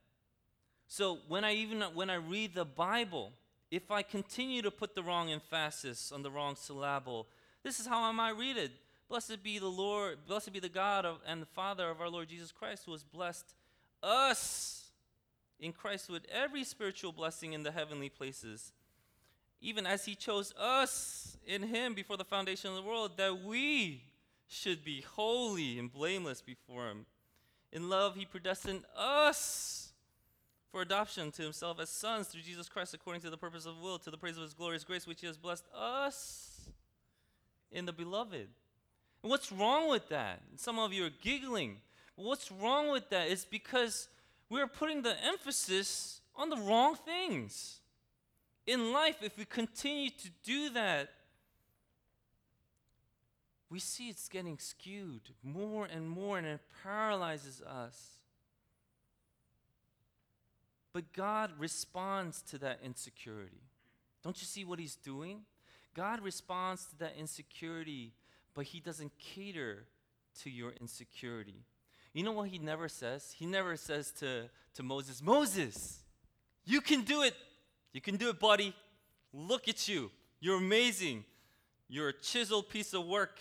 [0.89, 3.31] So when I even when I read the Bible,
[3.71, 7.27] if I continue to put the wrong emphasis on the wrong syllable,
[7.63, 8.73] this is how I might read it.
[9.07, 12.27] Blessed be the Lord, blessed be the God of, and the Father of our Lord
[12.27, 13.55] Jesus Christ, who has blessed
[14.03, 14.74] us
[15.65, 18.71] in Christ with every spiritual blessing in the heavenly places,
[19.61, 24.03] even as He chose us in Him before the foundation of the world, that we
[24.47, 27.05] should be holy and blameless before Him.
[27.71, 29.91] In love, He predestined us
[30.71, 33.97] for adoption to Himself as sons through Jesus Christ, according to the purpose of will,
[33.99, 36.69] to the praise of His glorious grace, which He has blessed us
[37.71, 38.47] in the beloved.
[39.23, 40.41] And what's wrong with that?
[40.57, 41.77] Some of you are giggling.
[42.15, 43.29] What's wrong with that?
[43.29, 44.07] It's because
[44.49, 47.79] we're putting the emphasis on the wrong things.
[48.67, 51.09] In life, if we continue to do that,
[53.69, 58.17] we see it's getting skewed more and more, and it paralyzes us.
[60.93, 63.61] But God responds to that insecurity.
[64.23, 65.41] Don't you see what He's doing?
[65.93, 68.13] God responds to that insecurity
[68.55, 69.85] but he doesn't cater
[70.41, 71.65] to your insecurity.
[72.15, 73.35] You know what he never says?
[73.37, 74.43] He never says to,
[74.75, 75.99] to Moses, Moses,
[76.63, 77.35] you can do it.
[77.91, 78.73] You can do it, buddy.
[79.33, 80.09] Look at you.
[80.39, 81.25] You're amazing.
[81.89, 83.37] You're a chiseled piece of work.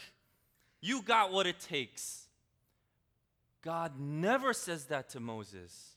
[0.81, 2.27] You got what it takes.
[3.63, 5.93] God never says that to Moses.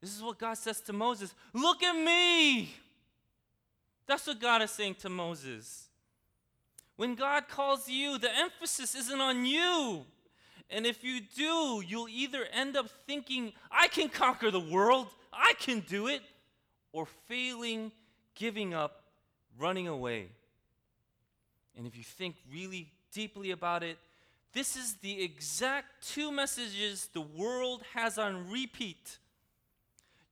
[0.00, 2.74] This is what God says to Moses Look at me.
[4.08, 5.86] That's what God is saying to Moses.
[6.96, 10.06] When God calls you, the emphasis isn't on you,
[10.70, 15.54] And if you do, you'll either end up thinking, I can conquer the world, I
[15.60, 16.22] can do it,
[16.92, 17.92] or failing,
[18.34, 19.02] giving up,
[19.58, 20.30] running away.
[21.76, 23.98] And if you think really deeply about it,
[24.52, 29.18] this is the exact two messages the world has on repeat.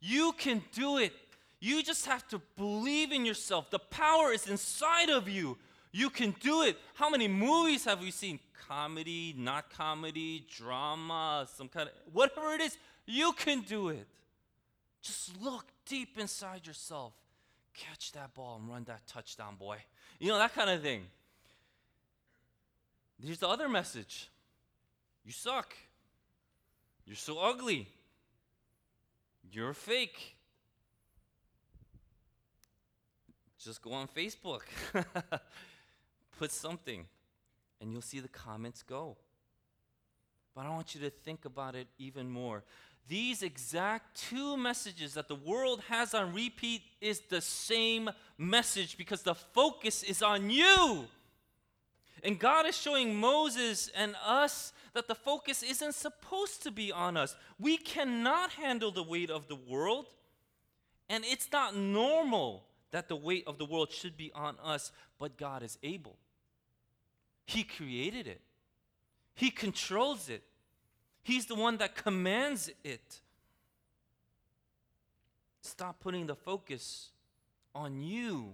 [0.01, 1.12] You can do it.
[1.61, 3.70] You just have to believe in yourself.
[3.70, 5.59] The power is inside of you.
[5.94, 6.76] You can do it.
[6.94, 8.40] How many movies have we seen?
[8.66, 12.76] Comedy, not comedy, drama, some kind of whatever it is,
[13.07, 14.04] you can do it.
[15.02, 17.12] Just look deep inside yourself.
[17.74, 19.76] Catch that ball and run that touchdown, boy.
[20.18, 21.04] You know, that kind of thing.
[23.22, 24.28] Here's the other message
[25.24, 25.76] You suck.
[27.07, 27.87] You're so ugly.
[29.52, 30.35] You're fake.
[33.62, 34.62] Just go on Facebook.
[36.38, 37.07] Put something,
[37.81, 39.16] and you'll see the comments go.
[40.55, 42.62] But I want you to think about it even more.
[43.07, 49.23] These exact two messages that the world has on repeat is the same message because
[49.23, 51.07] the focus is on you.
[52.23, 57.18] And God is showing Moses and us that the focus isn't supposed to be on
[57.18, 57.37] us.
[57.59, 60.07] We cannot handle the weight of the world.
[61.11, 65.37] And it's not normal that the weight of the world should be on us, but
[65.37, 66.16] God is able.
[67.46, 68.40] He created it,
[69.35, 70.42] He controls it,
[71.22, 73.20] He's the one that commands it.
[75.62, 77.11] Stop putting the focus
[77.74, 78.52] on you.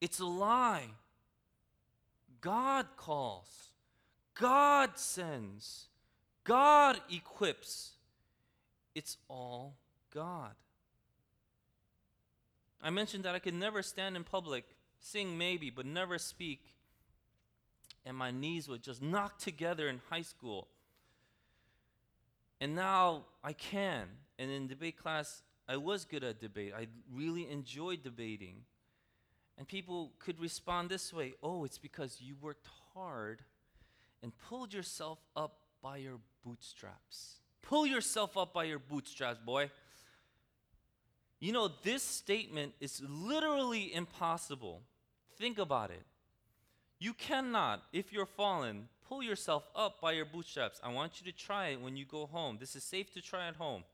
[0.00, 0.88] It's a lie.
[2.40, 3.70] God calls,
[4.34, 5.86] God sends,
[6.44, 7.92] God equips.
[8.94, 9.76] It's all
[10.12, 10.54] God.
[12.82, 14.64] I mentioned that I could never stand in public,
[15.00, 16.60] sing maybe, but never speak.
[18.04, 20.68] And my knees would just knock together in high school.
[22.60, 24.08] And now I can.
[24.38, 26.72] And in debate class, I was good at debate.
[26.76, 28.62] I really enjoyed debating.
[29.58, 33.42] And people could respond this way Oh, it's because you worked hard
[34.22, 37.40] and pulled yourself up by your bootstraps.
[37.62, 39.70] Pull yourself up by your bootstraps, boy.
[41.40, 44.82] You know, this statement is literally impossible.
[45.36, 46.02] Think about it.
[46.98, 50.80] You cannot, if you're fallen, pull yourself up by your bootstraps.
[50.82, 52.58] I want you to try it when you go home.
[52.58, 53.84] This is safe to try at home.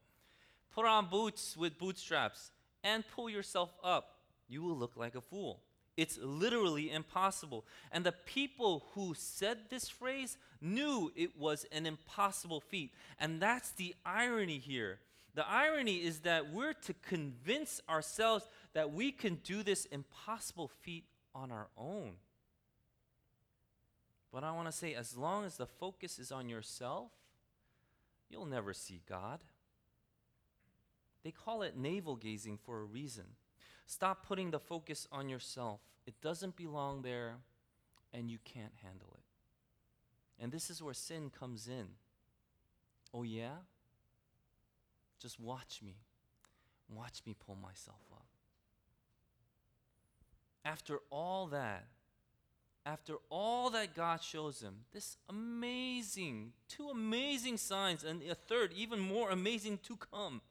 [0.74, 2.50] Put on boots with bootstraps
[2.82, 4.14] and pull yourself up
[4.48, 5.60] you will look like a fool.
[5.96, 7.64] It's literally impossible.
[7.92, 12.92] And the people who said this phrase knew it was an impossible feat.
[13.20, 14.98] And that's the irony here.
[15.34, 21.04] The irony is that we're to convince ourselves that we can do this impossible feat
[21.34, 22.12] on our own.
[24.34, 27.12] But I want to say, as long as the focus is on yourself,
[28.28, 29.38] you'll never see God.
[31.22, 33.26] They call it navel gazing for a reason.
[33.86, 35.78] Stop putting the focus on yourself.
[36.04, 37.36] It doesn't belong there,
[38.12, 40.42] and you can't handle it.
[40.42, 41.86] And this is where sin comes in.
[43.14, 43.58] Oh, yeah?
[45.20, 45.94] Just watch me.
[46.92, 48.26] Watch me pull myself up.
[50.64, 51.86] After all that,
[52.86, 59.00] after all that God shows him, this amazing, two amazing signs, and a third, even
[59.00, 60.42] more amazing to come.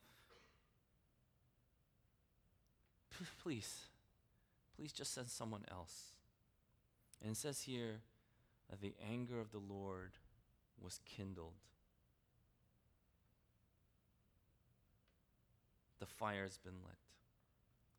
[3.43, 3.81] please,
[4.75, 6.13] please just send someone else.
[7.21, 8.01] And it says here
[8.69, 10.13] that the anger of the Lord
[10.81, 11.53] was kindled.
[15.99, 16.97] The fire has been lit.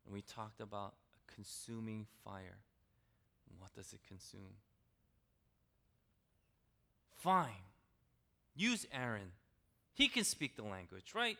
[0.05, 2.57] And we talked about a consuming fire.
[3.59, 4.55] What does it consume?
[7.17, 7.49] Fine.
[8.55, 9.31] Use Aaron.
[9.93, 11.37] He can speak the language, right?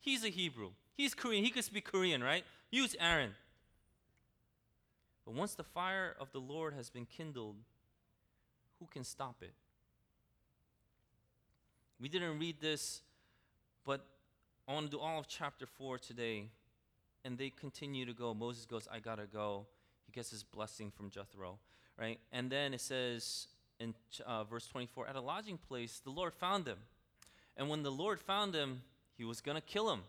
[0.00, 0.70] He's a Hebrew.
[0.96, 1.44] He's Korean.
[1.44, 2.44] He could speak Korean, right?
[2.70, 3.34] Use Aaron.
[5.24, 7.56] But once the fire of the Lord has been kindled,
[8.78, 9.54] who can stop it?
[12.00, 13.00] We didn't read this,
[13.84, 14.04] but
[14.68, 16.50] I want to do all of chapter 4 today.
[17.24, 18.34] And they continue to go.
[18.34, 19.64] Moses goes, I gotta go.
[20.14, 21.58] Gets his blessing from Jethro,
[21.98, 22.20] right?
[22.30, 23.48] And then it says
[23.80, 23.94] in
[24.24, 26.78] uh, verse 24 At a lodging place, the Lord found him.
[27.56, 28.82] And when the Lord found him,
[29.16, 30.02] he was gonna kill him.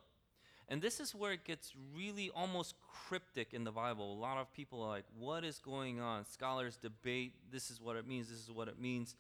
[0.68, 2.76] And this is where it gets really almost
[3.08, 4.14] cryptic in the Bible.
[4.14, 6.26] A lot of people are like, what is going on?
[6.26, 9.16] Scholars debate, this is what it means, this is what it means.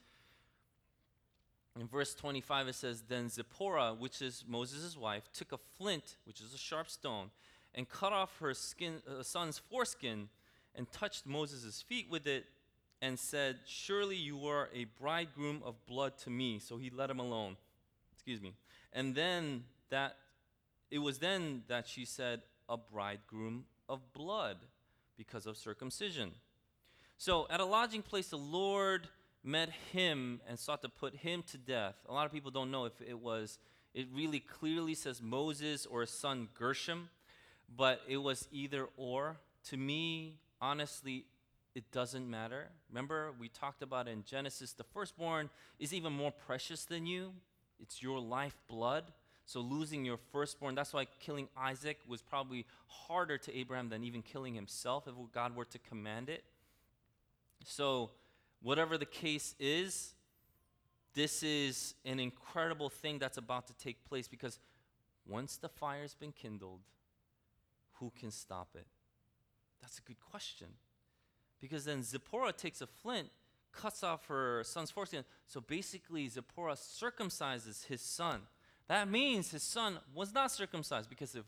[1.79, 6.41] In verse 25, it says, Then Zipporah, which is Moses' wife, took a flint, which
[6.41, 7.29] is a sharp stone,
[7.75, 10.29] and cut off her skin, uh, son's foreskin
[10.77, 12.45] and touched Moses' feet with it
[13.01, 16.59] and said, Surely you are a bridegroom of blood to me.
[16.59, 17.57] So he let him alone.
[18.13, 18.53] Excuse me.
[18.93, 20.17] And then that,
[20.89, 24.57] it was then that she said, A bridegroom of blood
[25.17, 26.31] because of circumcision.
[27.17, 29.07] So at a lodging place, the Lord
[29.43, 31.95] met him and sought to put him to death.
[32.09, 33.59] A lot of people don't know if it was,
[33.93, 37.09] it really clearly says Moses or his son Gershom,
[37.73, 39.37] but it was either or.
[39.69, 41.25] To me, honestly,
[41.75, 42.69] it doesn't matter.
[42.89, 45.49] Remember, we talked about in Genesis, the firstborn
[45.79, 47.33] is even more precious than you.
[47.79, 49.03] It's your lifeblood.
[49.45, 54.23] So losing your firstborn, that's why killing Isaac was probably harder to Abraham than even
[54.23, 56.43] killing himself if God were to command it.
[57.63, 58.11] So,
[58.61, 60.13] whatever the case is,
[61.13, 64.59] this is an incredible thing that's about to take place because
[65.27, 66.81] once the fire's been kindled,
[67.99, 68.87] who can stop it?
[69.85, 70.67] That's a good question.
[71.61, 73.29] Because then Zipporah takes a flint,
[73.71, 75.23] cuts off her son's foreskin.
[75.45, 78.41] So basically, Zipporah circumcises his son.
[78.87, 81.43] That means his son was not circumcised because if,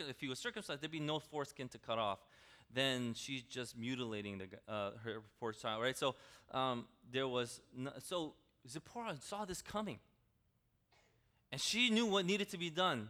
[0.00, 2.18] if he was circumcised, there'd be no foreskin to cut off.
[2.72, 5.96] Then she's just mutilating the, uh, her poor child, right?
[5.96, 6.14] So
[6.52, 8.34] um, there was no, so
[8.68, 9.98] Zipporah saw this coming,
[11.50, 13.08] and she knew what needed to be done.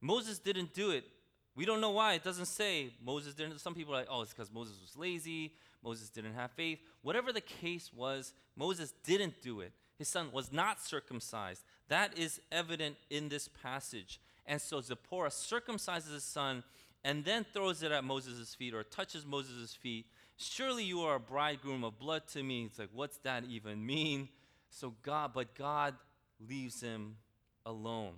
[0.00, 1.04] Moses didn't do it.
[1.54, 2.14] We don't know why.
[2.14, 3.58] It doesn't say Moses didn't.
[3.60, 5.52] Some people are like, oh, it's because Moses was lazy.
[5.84, 6.78] Moses didn't have faith.
[7.02, 9.72] Whatever the case was, Moses didn't do it.
[9.98, 11.62] His son was not circumcised.
[11.88, 14.20] That is evident in this passage.
[14.46, 16.64] And so Zipporah circumcises his son
[17.04, 20.06] and then throws it at Moses' feet or touches Moses' feet.
[20.36, 22.64] Surely you are a bridegroom of blood to me.
[22.64, 24.28] It's like, what's that even mean?
[24.70, 25.94] So God, but God
[26.48, 27.16] leaves him
[27.66, 28.14] alone.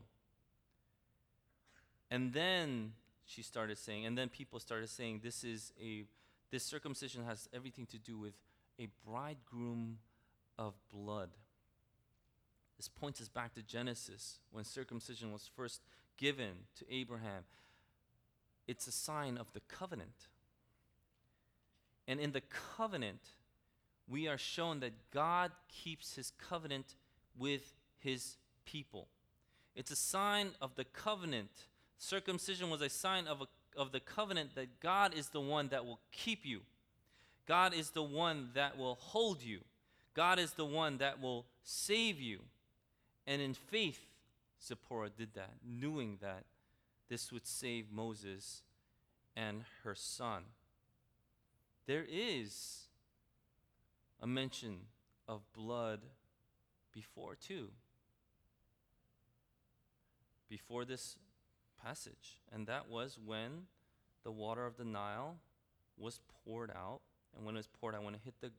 [2.11, 2.93] And then
[3.27, 6.05] she started saying, and then people started saying, this is a,
[6.51, 8.35] this circumcision has everything to do with
[8.79, 9.99] a bridegroom
[10.59, 11.31] of blood.
[12.77, 15.81] This points us back to Genesis when circumcision was first
[16.16, 17.45] given to Abraham.
[18.66, 20.29] It's a sign of the covenant.
[22.07, 22.43] And in the
[22.77, 23.20] covenant,
[24.09, 26.97] we are shown that God keeps his covenant
[27.39, 29.09] with his people.
[29.75, 31.51] It's a sign of the covenant.
[31.99, 35.87] Circumcision was a sign of, a, of the covenant that God is the one that
[35.87, 36.61] will keep you.
[37.47, 39.61] God is the one that will hold you.
[40.15, 42.41] God is the one that will save you.
[43.27, 44.01] And in faith,
[44.63, 46.45] Zipporah did that, knowing that
[47.09, 48.63] this would save Moses
[49.37, 50.43] and her son.
[51.87, 52.87] There is
[54.21, 54.79] a mention
[55.29, 56.01] of blood
[56.93, 57.69] before, too.
[60.49, 61.17] Before this
[61.85, 62.39] passage.
[62.53, 63.66] And that was when
[64.24, 65.37] the water of the Nile
[65.97, 67.01] was poured out.
[67.37, 68.51] And when it was poured out, when it hit the,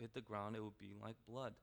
[0.00, 1.54] hit the ground, it would be like blood.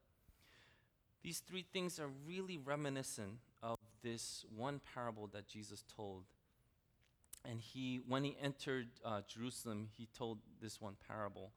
[1.23, 6.23] These three things are really reminiscent of this one parable that Jesus told.
[7.43, 11.51] And he, when he entered uh, Jerusalem, he told this one parable.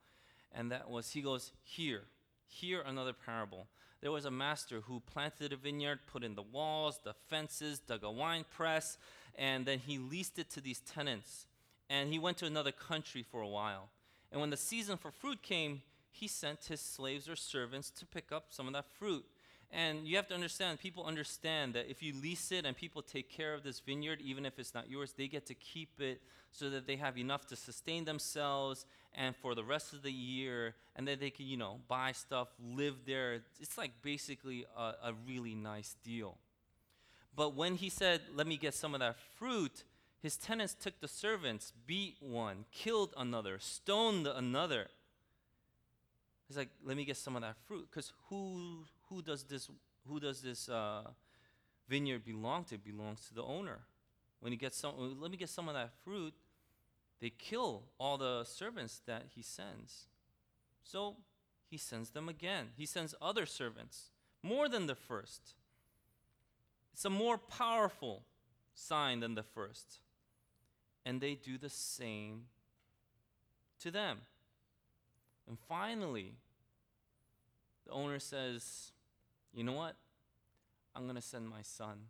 [0.52, 2.02] And that was, he goes, Here,
[2.46, 3.66] here another parable.
[4.00, 8.02] There was a master who planted a vineyard, put in the walls, the fences, dug
[8.02, 8.96] a wine press,
[9.36, 11.46] and then he leased it to these tenants.
[11.88, 13.88] And he went to another country for a while.
[14.30, 18.30] And when the season for fruit came, he sent his slaves or servants to pick
[18.32, 19.24] up some of that fruit.
[19.72, 23.30] And you have to understand, people understand that if you lease it and people take
[23.30, 26.20] care of this vineyard, even if it's not yours, they get to keep it
[26.50, 30.74] so that they have enough to sustain themselves and for the rest of the year,
[30.96, 33.40] and then they can, you know, buy stuff, live there.
[33.60, 36.36] It's like basically a, a really nice deal.
[37.34, 39.84] But when he said, Let me get some of that fruit,
[40.22, 44.88] his tenants took the servants, beat one, killed another, stoned another.
[46.46, 49.70] He's like, let me get some of that fruit, because who who does this
[50.06, 51.04] who does this uh,
[51.88, 52.74] vineyard belong to?
[52.74, 53.78] It belongs to the owner.
[54.40, 56.34] When he gets some, let me get some of that fruit.
[57.20, 60.06] They kill all the servants that he sends.
[60.82, 61.16] So
[61.70, 62.70] he sends them again.
[62.76, 64.10] He sends other servants,
[64.42, 65.54] more than the first.
[67.00, 68.24] It's a more powerful
[68.74, 70.00] sign than the first.
[71.06, 72.42] And they do the same
[73.78, 74.18] to them.
[75.48, 76.34] And finally,
[77.86, 78.92] the owner says,
[79.54, 79.96] you know what?
[80.94, 82.00] I'm going to send my son.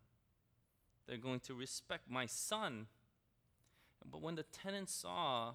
[1.07, 2.89] They're going to respect my son.
[4.05, 5.53] But when the tenants saw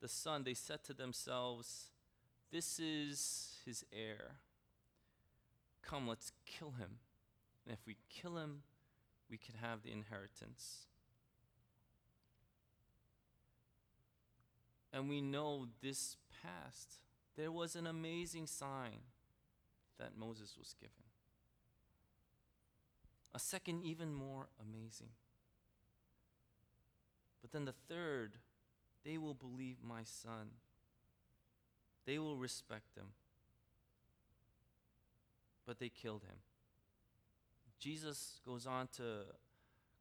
[0.00, 1.92] the son, they said to themselves,
[2.50, 4.32] This is his heir.
[5.80, 6.98] Come, let's kill him.
[7.68, 8.62] And if we kill him,
[9.30, 10.86] we can have the inheritance.
[14.90, 16.98] And we know this past
[17.36, 19.00] there was an amazing sign
[19.98, 20.94] that Moses was given.
[23.34, 25.10] A second, even more amazing.
[27.42, 28.32] But then the third,
[29.04, 30.52] they will believe my son.
[32.06, 33.08] They will respect him.
[35.66, 36.38] But they killed him.
[37.78, 39.24] Jesus goes on to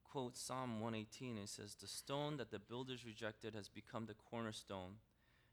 [0.03, 4.95] quote Psalm 118 and says, The stone that the builders rejected has become the cornerstone.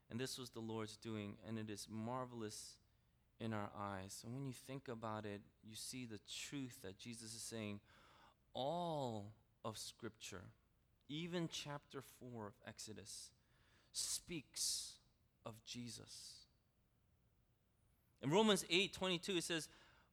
[0.09, 2.75] And this was the Lord's doing, and it is marvelous
[3.39, 4.21] in our eyes.
[4.23, 6.19] And when you think about it, you see the
[6.49, 7.79] truth that Jesus is saying.
[8.53, 10.43] All of Scripture,
[11.09, 13.31] even chapter 4 of Exodus,
[13.91, 14.93] speaks
[15.45, 16.45] of Jesus.
[18.21, 19.67] In Romans 8 22, it says,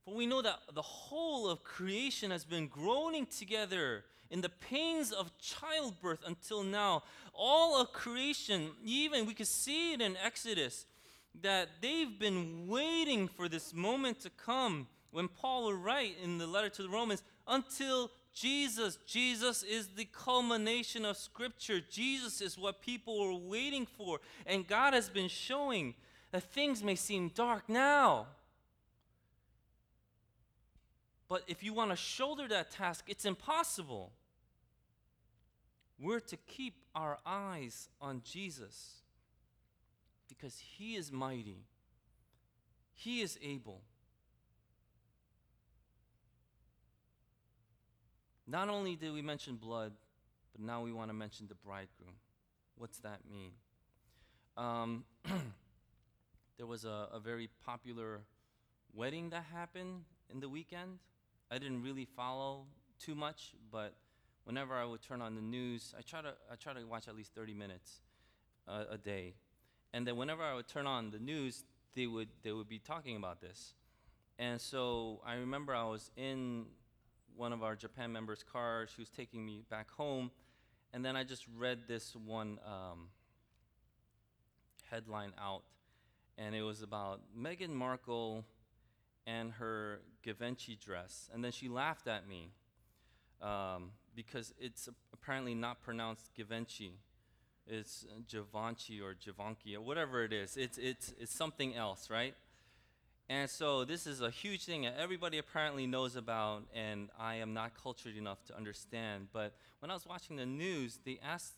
[0.04, 5.12] For we know that the whole of creation has been groaning together in the pains
[5.12, 7.02] of childbirth until now.
[7.34, 10.86] All of creation, even we could see it in Exodus,
[11.40, 16.46] that they've been waiting for this moment to come when Paul will write in the
[16.46, 18.98] letter to the Romans until Jesus.
[19.06, 21.80] Jesus is the culmination of Scripture.
[21.80, 24.20] Jesus is what people were waiting for.
[24.46, 25.94] And God has been showing
[26.32, 28.26] that things may seem dark now.
[31.32, 34.12] But if you want to shoulder that task, it's impossible.
[35.98, 38.96] We're to keep our eyes on Jesus
[40.28, 41.64] because he is mighty,
[42.92, 43.80] he is able.
[48.46, 49.94] Not only did we mention blood,
[50.52, 52.16] but now we want to mention the bridegroom.
[52.76, 53.52] What's that mean?
[54.58, 55.04] Um,
[56.58, 58.20] there was a, a very popular
[58.92, 60.98] wedding that happened in the weekend.
[61.52, 62.64] I didn't really follow
[62.98, 63.92] too much, but
[64.44, 67.14] whenever I would turn on the news, I try to I try to watch at
[67.14, 68.00] least 30 minutes
[68.66, 69.34] uh, a day,
[69.92, 73.16] and then whenever I would turn on the news, they would they would be talking
[73.16, 73.74] about this,
[74.38, 76.64] and so I remember I was in
[77.36, 78.88] one of our Japan members' cars.
[78.96, 80.30] She was taking me back home,
[80.94, 83.08] and then I just read this one um,
[84.90, 85.64] headline out,
[86.38, 88.42] and it was about Meghan Markle
[89.26, 92.50] and her Givenchy dress, and then she laughed at me
[93.40, 96.94] um, because it's apparently not pronounced Givenchy.
[97.66, 100.56] It's Givenchy or Givenchy or whatever it is.
[100.56, 102.34] It's, it's, it's something else, right?
[103.28, 107.54] And so this is a huge thing that everybody apparently knows about, and I am
[107.54, 109.28] not cultured enough to understand.
[109.32, 111.54] But when I was watching the news, they asked,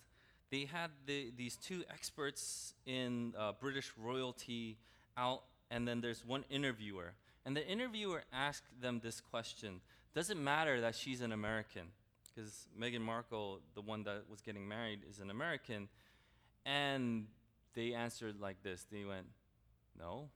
[0.50, 4.76] they had the, these two experts in uh, British royalty
[5.16, 7.14] out, and then there's one interviewer.
[7.46, 9.80] And the interviewer asked them this question
[10.14, 11.88] Does it matter that she's an American?
[12.34, 15.88] Because Meghan Markle, the one that was getting married, is an American.
[16.66, 17.26] And
[17.74, 19.26] they answered like this they went,
[19.98, 20.30] No,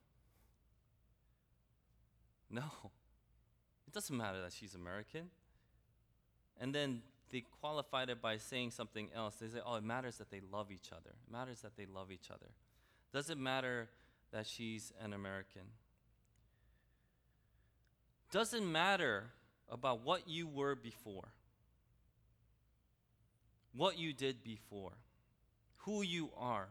[2.50, 2.64] no,
[3.86, 5.30] it doesn't matter that she's American.
[6.60, 9.36] And then they qualified it by saying something else.
[9.36, 11.10] They say, oh, it matters that they love each other.
[11.10, 12.46] It matters that they love each other.
[13.12, 13.88] Does it matter
[14.32, 15.62] that she's an American?
[18.30, 19.24] Doesn't matter
[19.70, 21.28] about what you were before,
[23.74, 24.92] what you did before,
[25.78, 26.68] who you are,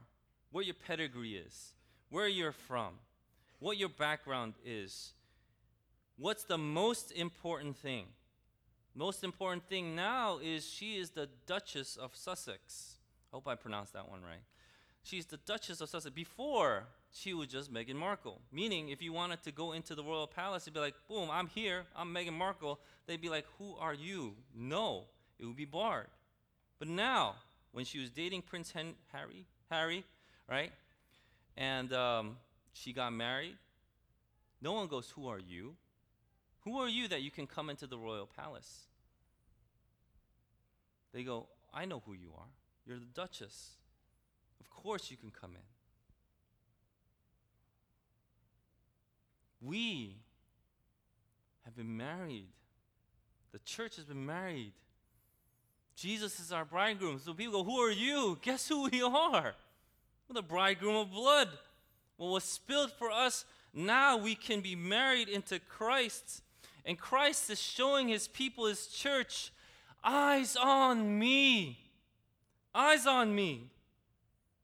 [0.52, 1.74] what your pedigree is,
[2.10, 2.94] where you're from,
[3.60, 5.14] what your background is
[6.18, 8.08] What's the most important thing?
[8.96, 12.96] Most important thing now is she is the Duchess of Sussex.
[13.32, 14.42] I Hope I pronounced that one right.
[15.04, 16.14] She's the Duchess of Sussex.
[16.14, 18.42] Before, she was just Meghan Markle.
[18.52, 21.48] Meaning, if you wanted to go into the royal palace, you'd be like, boom, I'm
[21.48, 22.80] here, I'm Meghan Markle.
[23.06, 24.36] They'd be like, who are you?
[24.56, 25.06] No,
[25.40, 26.08] it would be barred.
[26.80, 27.36] But now,
[27.72, 30.04] when she was dating Prince Hen- Harry, Harry,
[30.50, 30.72] right?
[31.56, 32.38] And um,
[32.74, 33.56] she got married,
[34.62, 35.76] no one goes, who are you?
[36.62, 38.88] Who are you that you can come into the royal palace?
[41.14, 42.48] They go, I know who you are.
[42.86, 43.72] You're the Duchess.
[44.60, 45.77] Of course you can come in.
[49.68, 50.16] We
[51.66, 52.48] have been married.
[53.52, 54.72] The church has been married.
[55.96, 57.20] Jesus is our bridegroom.
[57.20, 58.38] So people go, Who are you?
[58.42, 59.54] Guess who we are?
[60.28, 61.50] We're the bridegroom of blood.
[62.16, 66.42] What was spilled for us, now we can be married into Christ
[66.88, 69.52] and Christ is showing his people, his church,
[70.02, 71.78] eyes on me.
[72.74, 73.70] Eyes on me.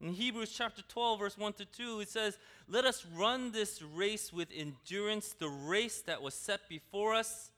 [0.03, 2.37] In Hebrews chapter 12, verse 1 to 2, it says,
[2.67, 7.51] Let us run this race with endurance, the race that was set before us,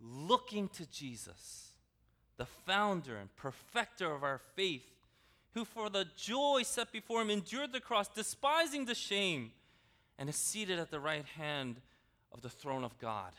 [0.00, 1.68] looking to Jesus,
[2.36, 4.82] the founder and perfecter of our faith,
[5.54, 9.52] who for the joy set before him endured the cross, despising the shame
[10.18, 11.76] and is seated at the right hand
[12.32, 13.32] of the throne of God.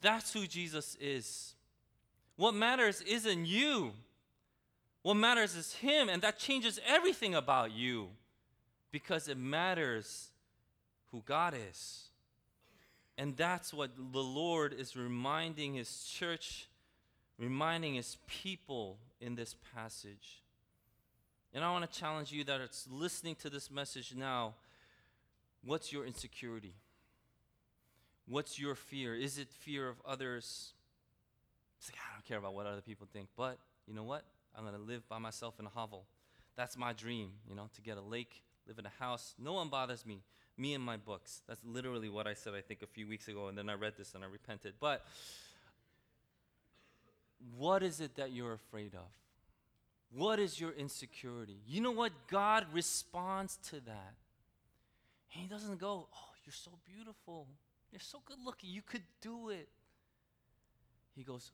[0.00, 1.54] That's who Jesus is.
[2.36, 3.92] What matters isn't you.
[5.02, 8.08] What matters is Him, and that changes everything about you
[8.90, 10.28] because it matters
[11.12, 12.08] who God is.
[13.16, 16.68] And that's what the Lord is reminding His church,
[17.38, 20.42] reminding His people in this passage.
[21.54, 24.54] And I want to challenge you that it's listening to this message now.
[25.64, 26.74] What's your insecurity?
[28.26, 29.14] What's your fear?
[29.14, 30.72] Is it fear of others?
[31.78, 33.28] It's like, I don't care about what other people think.
[33.36, 34.24] But you know what?
[34.56, 36.04] I'm going to live by myself in a hovel.
[36.56, 39.34] That's my dream, you know, to get a lake, live in a house.
[39.38, 40.22] No one bothers me.
[40.56, 41.42] Me and my books.
[41.46, 43.46] That's literally what I said, I think, a few weeks ago.
[43.46, 44.74] And then I read this and I repented.
[44.80, 45.04] But
[47.56, 49.06] what is it that you're afraid of?
[50.10, 51.60] What is your insecurity?
[51.66, 52.12] You know what?
[52.28, 54.14] God responds to that.
[55.32, 57.46] And He doesn't go, Oh, you're so beautiful.
[57.92, 58.70] You're so good looking.
[58.70, 59.68] You could do it.
[61.14, 61.52] He goes.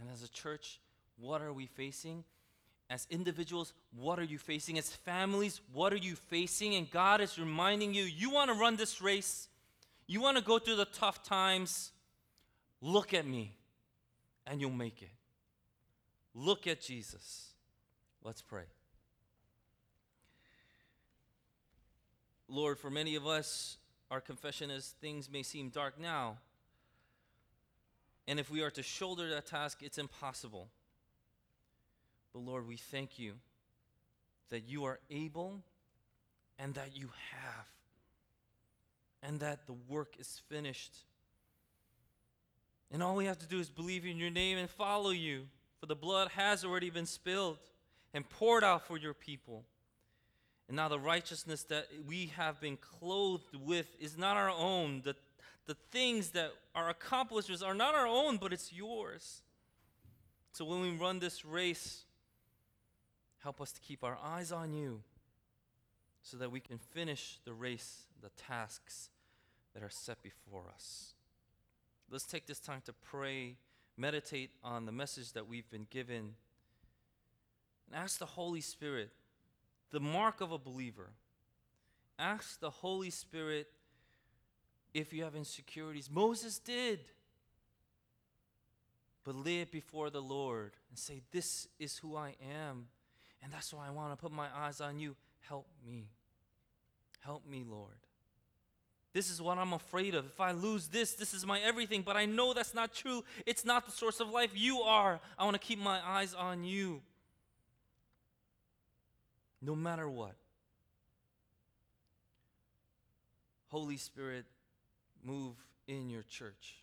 [0.00, 0.80] And as a church,
[1.18, 2.24] what are we facing?
[2.90, 4.78] As individuals, what are you facing?
[4.78, 6.74] As families, what are you facing?
[6.74, 9.48] And God is reminding you you want to run this race,
[10.06, 11.92] you want to go through the tough times.
[12.80, 13.56] Look at me,
[14.46, 15.10] and you'll make it.
[16.34, 17.50] Look at Jesus.
[18.24, 18.64] Let's pray.
[22.48, 23.78] Lord, for many of us,
[24.10, 26.36] our confession is things may seem dark now.
[28.26, 30.68] And if we are to shoulder that task, it's impossible.
[32.32, 33.34] But Lord, we thank you
[34.50, 35.60] that you are able
[36.58, 37.66] and that you have,
[39.22, 40.94] and that the work is finished.
[42.92, 45.46] And all we have to do is believe in your name and follow you,
[45.80, 47.58] for the blood has already been spilled
[48.14, 49.64] and poured out for your people.
[50.68, 55.00] And now the righteousness that we have been clothed with is not our own.
[55.02, 55.16] The,
[55.66, 59.42] the things that are accomplishments are not our own, but it's yours.
[60.52, 62.04] So when we run this race,
[63.38, 65.02] help us to keep our eyes on you
[66.22, 69.08] so that we can finish the race, the tasks
[69.74, 71.14] that are set before us.
[72.10, 73.56] Let's take this time to pray,
[73.96, 76.34] meditate on the message that we've been given,
[77.86, 79.10] and ask the Holy Spirit,
[79.90, 81.10] the mark of a believer.
[82.18, 83.68] Ask the Holy Spirit
[84.94, 86.10] if you have insecurities.
[86.10, 87.00] Moses did.
[89.24, 92.34] But lay it before the Lord and say, This is who I
[92.66, 92.86] am.
[93.42, 95.16] And that's why I want to put my eyes on you.
[95.40, 96.08] Help me.
[97.20, 97.96] Help me, Lord.
[99.12, 100.24] This is what I'm afraid of.
[100.26, 102.02] If I lose this, this is my everything.
[102.02, 103.22] But I know that's not true.
[103.44, 104.50] It's not the source of life.
[104.54, 105.20] You are.
[105.38, 107.02] I want to keep my eyes on you.
[109.60, 110.34] No matter what.
[113.68, 114.44] Holy Spirit,
[115.24, 115.56] move
[115.86, 116.82] in your church.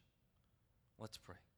[1.00, 1.49] Let's pray.